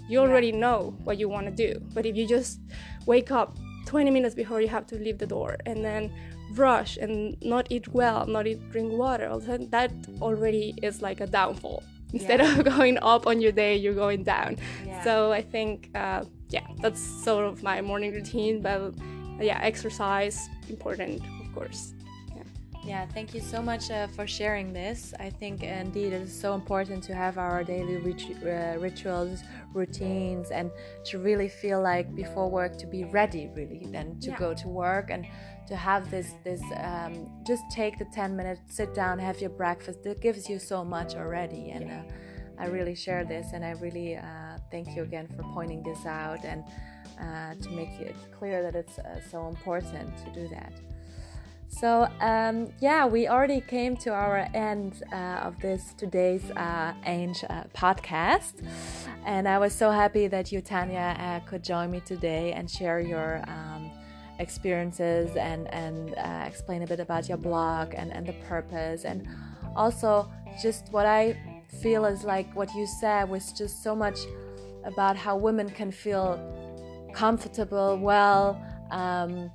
You 0.10 0.18
already 0.26 0.52
know 0.52 0.78
what 1.06 1.16
you 1.22 1.28
want 1.36 1.46
to 1.52 1.56
do, 1.66 1.72
but 1.96 2.06
if 2.06 2.16
you 2.20 2.26
just 2.28 2.60
wake 3.06 3.32
up 3.32 3.58
20 3.86 4.10
minutes 4.12 4.36
before 4.36 4.60
you 4.62 4.68
have 4.78 4.86
to 4.88 4.96
leave 4.96 5.18
the 5.24 5.28
door 5.28 5.52
and 5.70 5.78
then 5.86 6.12
rush 6.56 6.98
and 6.98 7.14
not 7.54 7.66
eat 7.76 7.88
well 8.00 8.26
not 8.28 8.46
eat 8.48 8.60
drink 8.72 8.92
water 9.04 9.28
all 9.32 9.42
sudden 9.42 9.70
that 9.78 9.92
already 10.22 10.66
is 10.88 11.02
like 11.02 11.20
a 11.22 11.28
downfall 11.28 11.82
instead 12.14 12.40
Yeah. 12.40 12.52
of 12.60 12.66
going 12.78 12.98
up 13.14 13.24
on 13.32 13.36
your 13.42 13.52
day 13.64 13.74
you're 13.84 14.00
going 14.06 14.22
down 14.36 14.52
Yeah. 14.86 15.04
so 15.08 15.14
i 15.40 15.42
think 15.54 15.76
uh, 16.04 16.22
yeah 16.56 16.68
that's 16.84 17.02
sort 17.28 17.46
of 17.52 17.56
my 17.70 17.78
morning 17.82 18.12
routine 18.18 18.56
but 18.68 18.80
yeah 19.50 19.60
exercise 19.72 20.38
important 20.70 21.16
of 21.42 21.48
course 21.58 21.82
Yeah, 22.86 23.06
thank 23.06 23.34
you 23.34 23.40
so 23.40 23.62
much 23.62 23.90
uh, 23.90 24.08
for 24.08 24.28
sharing 24.28 24.74
this. 24.74 25.14
I 25.18 25.30
think 25.30 25.64
indeed 25.64 26.12
it 26.12 26.22
is 26.24 26.38
so 26.38 26.54
important 26.54 27.02
to 27.06 27.16
have 27.16 27.38
our 27.38 27.64
daily 27.64 27.96
rit- 27.98 28.44
uh, 28.44 28.78
rituals, 28.78 29.42
routines, 29.74 30.52
and 30.52 30.70
to 31.06 31.18
really 31.20 31.48
feel 31.48 31.82
like 31.82 32.14
before 32.14 32.50
work 32.50 32.78
to 32.80 32.86
be 32.86 33.06
ready, 33.06 33.50
really, 33.56 33.88
then 33.90 34.20
to 34.20 34.32
Yeah. 34.32 34.38
go 34.38 34.54
to 34.54 34.68
work 34.68 35.12
and 35.12 35.26
to 35.68 35.76
have 35.78 36.12
this 36.12 36.34
this 36.44 36.62
um, 36.76 37.14
just 37.48 37.64
take 37.72 37.98
the 37.98 38.06
10 38.14 38.36
minutes, 38.36 38.60
sit 38.76 38.94
down, 38.94 39.18
have 39.18 39.40
your 39.40 39.52
breakfast. 39.52 40.04
That 40.04 40.20
gives 40.20 40.50
you 40.50 40.60
so 40.60 40.84
much 40.84 41.16
already, 41.16 41.72
and 41.72 41.90
uh, 41.90 42.62
I 42.62 42.66
really 42.68 42.96
share 42.96 43.24
this, 43.24 43.54
and 43.54 43.64
I 43.64 43.72
really 43.86 44.18
uh, 44.18 44.58
thank 44.72 44.94
you 44.96 45.04
again 45.04 45.28
for 45.28 45.44
pointing 45.54 45.84
this 45.84 46.06
out 46.06 46.44
and 46.44 46.66
uh, 47.18 47.56
to 47.64 47.70
make 47.70 47.94
it 48.02 48.16
clear 48.38 48.62
that 48.62 48.76
it's 48.76 49.00
uh, 49.00 49.22
so 49.32 49.48
important 49.48 50.10
to 50.26 50.32
do 50.34 50.50
that. 50.50 50.74
So 51.80 52.08
um, 52.22 52.72
yeah, 52.80 53.06
we 53.08 53.28
already 53.28 53.60
came 53.60 53.98
to 53.98 54.12
our 54.12 54.48
end 54.54 55.04
uh, 55.12 55.48
of 55.48 55.60
this 55.60 55.94
today's 55.98 56.50
uh, 56.52 56.94
Ange 57.06 57.44
uh, 57.50 57.64
podcast, 57.74 58.54
and 59.26 59.48
I 59.48 59.58
was 59.58 59.74
so 59.74 59.90
happy 59.90 60.28
that 60.28 60.52
you, 60.52 60.62
Tanya, 60.62 61.16
uh, 61.20 61.40
could 61.50 61.64
join 61.64 61.90
me 61.90 62.00
today 62.00 62.54
and 62.54 62.70
share 62.70 63.00
your 63.00 63.44
um, 63.48 63.92
experiences 64.40 65.36
and 65.36 65.68
and 65.74 66.14
uh, 66.16 66.46
explain 66.48 66.84
a 66.84 66.88
bit 66.88 67.00
about 67.00 67.28
your 67.28 67.38
blog 67.40 67.94
and 67.96 68.14
and 68.14 68.28
the 68.28 68.34
purpose, 68.48 69.04
and 69.04 69.28
also 69.76 70.32
just 70.62 70.90
what 70.92 71.08
I 71.08 71.36
feel 71.82 72.06
is 72.06 72.24
like 72.24 72.56
what 72.56 72.74
you 72.76 72.86
said 72.86 73.28
was 73.30 73.52
just 73.52 73.82
so 73.84 73.96
much 73.96 74.20
about 74.86 75.18
how 75.18 75.36
women 75.38 75.70
can 75.70 75.92
feel 75.92 76.38
comfortable, 77.14 77.98
well. 77.98 78.62
Um, 78.92 79.50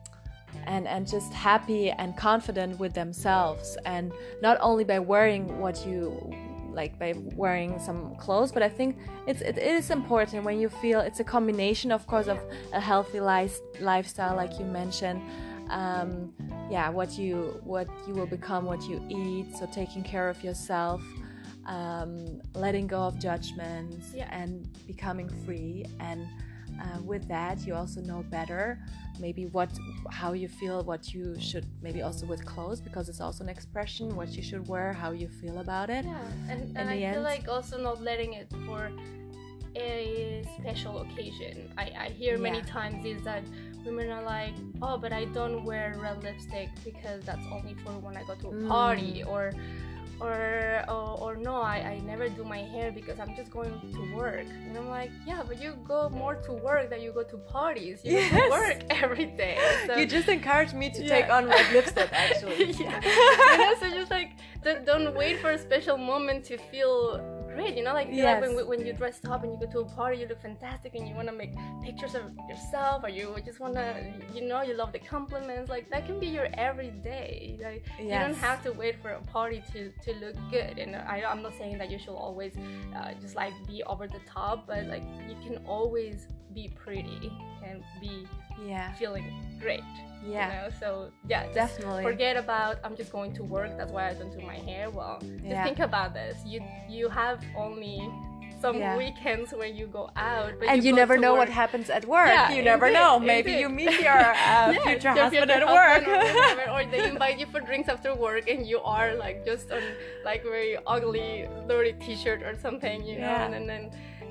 and 0.66 0.86
and 0.86 1.06
just 1.06 1.32
happy 1.32 1.90
and 1.90 2.16
confident 2.16 2.78
with 2.78 2.92
themselves 2.94 3.76
and 3.84 4.12
not 4.42 4.58
only 4.60 4.84
by 4.84 4.98
wearing 4.98 5.58
what 5.58 5.86
you 5.86 6.32
like 6.72 6.98
by 6.98 7.14
wearing 7.34 7.78
some 7.78 8.14
clothes 8.16 8.52
but 8.52 8.62
i 8.62 8.68
think 8.68 8.96
it's 9.26 9.40
it 9.40 9.58
is 9.58 9.90
important 9.90 10.44
when 10.44 10.58
you 10.60 10.68
feel 10.68 11.00
it's 11.00 11.18
a 11.20 11.24
combination 11.24 11.90
of 11.90 12.06
course 12.06 12.28
of 12.28 12.38
a 12.72 12.80
healthy 12.80 13.20
life, 13.20 13.58
lifestyle 13.80 14.36
like 14.36 14.58
you 14.58 14.64
mentioned 14.64 15.20
um, 15.70 16.32
yeah 16.70 16.88
what 16.88 17.18
you 17.18 17.60
what 17.64 17.88
you 18.06 18.14
will 18.14 18.26
become 18.26 18.64
what 18.64 18.82
you 18.82 19.02
eat 19.08 19.56
so 19.56 19.66
taking 19.66 20.02
care 20.02 20.28
of 20.28 20.42
yourself 20.44 21.02
um, 21.66 22.40
letting 22.54 22.86
go 22.86 23.00
of 23.00 23.18
judgments 23.18 24.06
Yeah. 24.14 24.28
and 24.30 24.66
becoming 24.86 25.28
free 25.44 25.84
and 26.00 26.26
uh, 26.80 27.00
with 27.02 27.26
that 27.28 27.66
you 27.66 27.74
also 27.74 28.00
know 28.00 28.24
better 28.30 28.78
maybe 29.18 29.46
what 29.46 29.70
how 30.10 30.32
you 30.32 30.48
feel 30.48 30.82
what 30.84 31.12
you 31.12 31.36
should 31.40 31.66
maybe 31.82 32.02
also 32.02 32.24
with 32.26 32.44
clothes 32.44 32.80
because 32.80 33.08
it's 33.08 33.20
also 33.20 33.42
an 33.44 33.50
expression 33.50 34.14
what 34.16 34.36
you 34.36 34.42
should 34.42 34.66
wear 34.68 34.92
how 34.92 35.10
you 35.10 35.28
feel 35.28 35.58
about 35.58 35.90
it 35.90 36.04
Yeah, 36.04 36.18
and, 36.48 36.60
and 36.76 36.88
I 36.90 36.96
the 37.00 37.12
feel 37.14 37.22
like 37.22 37.48
also 37.48 37.78
not 37.78 38.00
letting 38.02 38.34
it 38.34 38.48
for 38.66 38.90
a 39.76 40.44
special 40.60 41.00
occasion. 41.00 41.72
I, 41.76 41.92
I 41.98 42.08
hear 42.08 42.36
many 42.38 42.62
times 42.62 43.04
is 43.04 43.22
that 43.22 43.42
women 43.84 44.10
are 44.10 44.22
like, 44.22 44.54
oh, 44.82 44.98
but 44.98 45.12
I 45.12 45.26
don't 45.26 45.64
wear 45.64 45.96
red 46.00 46.22
lipstick 46.22 46.68
because 46.84 47.22
that's 47.24 47.46
only 47.52 47.74
for 47.84 47.92
when 47.98 48.16
I 48.16 48.24
go 48.24 48.34
to 48.34 48.48
a 48.48 48.52
Mm. 48.52 48.68
party, 48.68 49.22
or 49.22 49.52
or 50.20 50.84
or, 50.88 51.18
or 51.20 51.36
no, 51.36 51.56
I, 51.56 51.76
I 51.76 51.98
never 52.00 52.28
do 52.28 52.44
my 52.44 52.58
hair 52.58 52.90
because 52.92 53.18
I'm 53.20 53.34
just 53.36 53.50
going 53.50 53.72
to 53.94 54.14
work. 54.16 54.46
And 54.66 54.76
I'm 54.76 54.88
like, 54.88 55.10
yeah, 55.26 55.42
but 55.46 55.60
you 55.60 55.74
go 55.86 56.08
more 56.08 56.34
to 56.36 56.52
work 56.52 56.90
than 56.90 57.00
you 57.02 57.12
go 57.12 57.22
to 57.24 57.36
parties. 57.36 58.00
You 58.04 58.12
Yes. 58.18 58.30
to 58.32 58.50
work 58.50 58.84
every 58.90 59.26
day. 59.26 59.58
So 59.86 59.96
you 59.96 60.06
just 60.06 60.28
encouraged 60.28 60.74
me 60.74 60.90
to 60.90 61.02
Yeah. 61.02 61.08
take 61.08 61.30
on 61.30 61.46
red 61.46 61.72
lipstick 61.72 62.08
actually 62.24 62.72
yeah. 62.72 63.00
you 63.52 63.58
know, 63.58 63.74
so 63.80 63.90
just 63.90 64.10
like 64.10 64.30
don't, 64.64 64.84
don't 64.84 65.14
wait 65.14 65.40
for 65.40 65.50
a 65.50 65.58
special 65.58 65.96
moment 65.96 66.44
to 66.46 66.58
feel 66.58 67.20
great. 67.58 67.76
You 67.76 67.84
know, 67.84 67.94
like 67.94 68.08
feel 68.10 68.24
like 68.24 68.40
when, 68.40 68.68
when 68.72 68.86
you 68.86 68.92
dress 68.92 69.20
up 69.28 69.42
and 69.42 69.52
you 69.52 69.58
go 69.58 69.70
to 69.72 69.80
a 69.80 69.84
party, 69.84 70.18
you 70.20 70.26
look 70.28 70.40
fantastic, 70.40 70.94
and 70.94 71.08
you 71.08 71.14
want 71.14 71.28
to 71.28 71.34
make 71.34 71.52
pictures 71.82 72.14
of 72.14 72.24
yourself, 72.48 73.04
or 73.04 73.08
you 73.08 73.34
just 73.44 73.60
want 73.60 73.74
to, 73.74 73.88
you 74.34 74.42
know, 74.48 74.62
you 74.62 74.74
love 74.74 74.92
the 74.92 74.98
compliments. 74.98 75.68
Like 75.70 75.90
that 75.90 76.06
can 76.06 76.18
be 76.20 76.28
your 76.38 76.48
everyday. 76.54 77.58
Like 77.62 77.84
you 78.00 78.10
don't 78.10 78.40
have 78.48 78.62
to 78.62 78.72
wait 78.72 78.94
for 79.02 79.10
a 79.10 79.22
party 79.22 79.62
to 79.72 79.90
to 80.04 80.10
look 80.22 80.36
good. 80.50 80.78
And 80.78 80.96
I, 80.96 81.22
I'm 81.30 81.42
not 81.42 81.54
saying 81.58 81.78
that 81.78 81.90
you 81.90 81.98
should 81.98 82.18
always 82.26 82.54
uh, 82.96 83.12
just 83.20 83.34
like 83.34 83.54
be 83.66 83.82
over 83.84 84.06
the 84.06 84.20
top, 84.26 84.66
but 84.66 84.86
like 84.86 85.04
you 85.28 85.36
can 85.44 85.56
always 85.66 86.26
be 86.54 86.70
pretty 86.84 87.32
and 87.66 87.82
be 88.00 88.26
yeah 88.64 88.92
feeling 88.94 89.24
great. 89.60 89.80
yeah 90.26 90.46
You 90.48 90.52
know, 90.70 90.76
so 90.80 91.10
yeah, 91.28 91.46
definitely 91.52 92.02
forget 92.02 92.36
about 92.36 92.78
I'm 92.84 92.96
just 92.96 93.12
going 93.12 93.32
to 93.34 93.42
work. 93.44 93.70
That's 93.78 93.92
why 93.92 94.08
I 94.10 94.14
don't 94.14 94.32
do 94.32 94.44
my 94.44 94.56
hair. 94.68 94.90
Well, 94.90 95.18
just 95.20 95.44
Yeah. 95.44 95.64
think 95.64 95.78
about 95.78 96.12
this. 96.14 96.36
You 96.44 96.60
you 96.88 97.08
have 97.08 97.38
only 97.56 97.98
some 98.60 98.76
Yeah. 98.78 98.96
weekends 98.96 99.52
when 99.52 99.76
you 99.76 99.86
go 99.86 100.10
out, 100.16 100.50
but 100.58 100.66
and 100.68 100.82
you, 100.82 100.90
go 100.90 100.96
never 100.96 101.16
know 101.16 101.34
what 101.36 101.48
happens 101.48 101.88
at 101.90 102.04
work 102.06 102.26
Yeah, 102.26 102.50
you 102.50 102.60
never 102.62 102.86
indeed, 102.88 102.98
know 102.98 103.20
maybe 103.20 103.52
you 103.52 103.68
meet 103.68 104.00
your 104.00 104.18
uh, 104.34 104.74
future 104.86 105.10
husband 105.14 105.48
at 105.58 105.62
work 105.64 106.02
husband 106.02 106.58
or, 106.66 106.70
or 106.74 106.80
they 106.90 107.06
invite 107.14 107.38
you 107.38 107.46
for 107.46 107.60
drinks 107.60 107.88
after 107.88 108.10
work 108.16 108.48
and 108.50 108.66
you 108.66 108.80
are 108.80 109.14
like 109.14 109.44
just 109.46 109.70
on 109.70 109.80
like 110.24 110.42
very 110.42 110.74
ugly 110.88 111.46
dirty 111.68 111.92
t-shirt 112.04 112.42
or 112.42 112.54
something 112.58 113.04
you 113.06 113.14
know 113.22 113.30
Yeah. 113.30 113.44
and, 113.46 113.54
and 113.54 113.68
then 113.70 113.82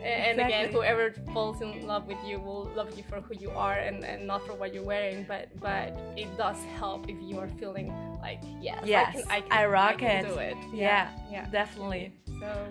and 0.08 0.40
again 0.40 0.72
whoever 0.72 1.12
falls 1.34 1.62
in 1.62 1.86
love 1.86 2.06
with 2.08 2.18
you 2.26 2.40
will 2.40 2.70
love 2.76 2.96
you 2.98 3.04
for 3.10 3.22
who 3.22 3.36
you 3.36 3.50
are 3.52 3.74
and, 3.74 4.04
and 4.04 4.26
not 4.26 4.46
for 4.46 4.54
what 4.54 4.74
you're 4.74 4.84
wearing 4.84 5.26
but 5.28 5.48
but 5.60 5.98
it 6.16 6.30
does 6.38 6.58
help 6.80 7.10
if 7.10 7.18
you 7.22 7.38
are 7.40 7.48
feeling 7.60 7.94
like 8.22 8.42
yes, 8.62 8.84
Yes, 8.86 9.10
I, 9.10 9.12
can, 9.12 9.32
I, 9.32 9.42
can, 9.42 9.52
I 9.52 9.66
rock 9.66 9.98
can 10.00 10.26
it. 10.26 10.28
do 10.28 10.38
it. 10.40 10.58
Yeah, 10.74 11.10
yeah. 11.32 11.46
definitely. 11.50 12.14
So. 12.40 12.68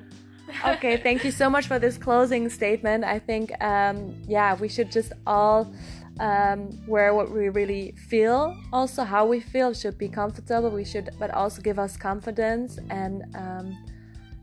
Okay 0.64 0.96
thank 0.99 1.25
you 1.25 1.33
so 1.33 1.51
much 1.51 1.66
for 1.66 1.79
this 1.81 1.99
closing 1.99 2.49
statement. 2.49 3.03
I 3.03 3.18
think 3.18 3.51
um, 3.62 4.14
yeah 4.29 4.55
we 4.55 4.68
should 4.68 4.92
just 4.92 5.12
all 5.27 5.72
um, 6.20 6.70
wear 6.87 7.14
what 7.14 7.31
we 7.33 7.49
really 7.49 7.92
feel. 8.09 8.57
Also 8.72 9.03
how 9.03 9.27
we 9.27 9.40
feel 9.40 9.75
should 9.75 9.99
be 9.99 10.09
comfortable. 10.09 10.70
We 10.70 10.85
should 10.85 11.11
but 11.18 11.31
also 11.33 11.61
give 11.62 11.79
us 11.81 11.96
confidence 11.96 12.79
and 12.90 13.25
um, 13.35 13.77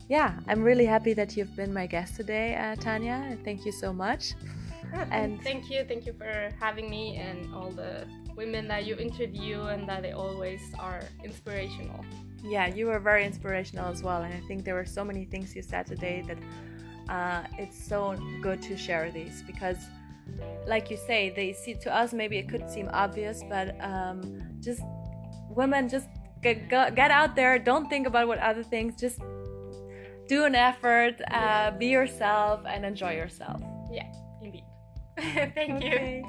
yeah 0.08 0.38
i'm 0.48 0.62
really 0.62 0.84
happy 0.86 1.14
that 1.14 1.36
you've 1.36 1.54
been 1.56 1.72
my 1.72 1.86
guest 1.86 2.16
today 2.16 2.54
uh, 2.56 2.74
tanya. 2.76 3.38
Thank 3.44 3.64
you 3.64 3.72
so 3.72 3.92
much. 3.92 4.34
Yeah, 4.92 5.06
And- 5.10 5.42
thank 5.42 5.70
you, 5.70 5.84
thank 5.88 6.06
you 6.06 6.12
for 6.12 6.50
having 6.60 6.88
me 6.90 7.16
and 7.16 7.52
all 7.54 7.70
the 7.70 8.06
women 8.36 8.68
that 8.68 8.84
you 8.84 8.96
interview 8.96 9.62
and 9.62 9.88
that 9.88 10.02
they 10.02 10.12
always 10.12 10.60
are 10.78 11.00
inspirational. 11.24 12.04
yeah 12.42 12.66
you 12.66 12.86
were 12.86 13.00
very 13.00 13.24
inspirational 13.24 13.86
as 13.90 14.02
well. 14.02 14.22
And 14.22 14.32
i 14.34 14.40
think 14.48 14.64
there 14.64 14.74
were 14.74 14.84
so 14.98 15.02
many 15.04 15.24
things 15.24 15.46
you 15.56 15.62
said 15.62 15.86
today 15.86 16.22
that 16.28 16.38
uh, 17.08 17.42
it's 17.58 17.78
so 17.92 18.16
good 18.42 18.60
to 18.62 18.76
share 18.76 19.10
these 19.10 19.42
because 19.46 19.78
like 20.66 20.90
you 20.90 20.96
say 20.96 21.20
they 21.40 21.52
see 21.52 21.74
to 21.84 21.94
us 22.00 22.12
maybe 22.14 22.36
it 22.42 22.48
could 22.48 22.64
seem 22.70 22.88
obvious 23.04 23.42
but 23.54 23.66
um, 23.92 24.20
just 24.60 24.80
women 25.50 25.88
just 25.88 26.08
get, 26.42 26.68
get 26.68 27.10
out 27.10 27.34
there. 27.36 27.58
Don't 27.58 27.88
think 27.88 28.06
about 28.06 28.26
what 28.28 28.38
other 28.38 28.62
things. 28.62 28.94
Just 28.96 29.18
do 30.28 30.44
an 30.44 30.54
effort 30.54 31.20
uh, 31.30 31.70
be 31.72 31.86
yourself 31.86 32.60
and 32.66 32.84
enjoy 32.84 33.12
yourself 33.12 33.60
Yeah, 33.90 34.10
indeed. 34.42 34.64
Thank 35.54 35.82
you. 35.82 35.90
Okay. 35.90 36.24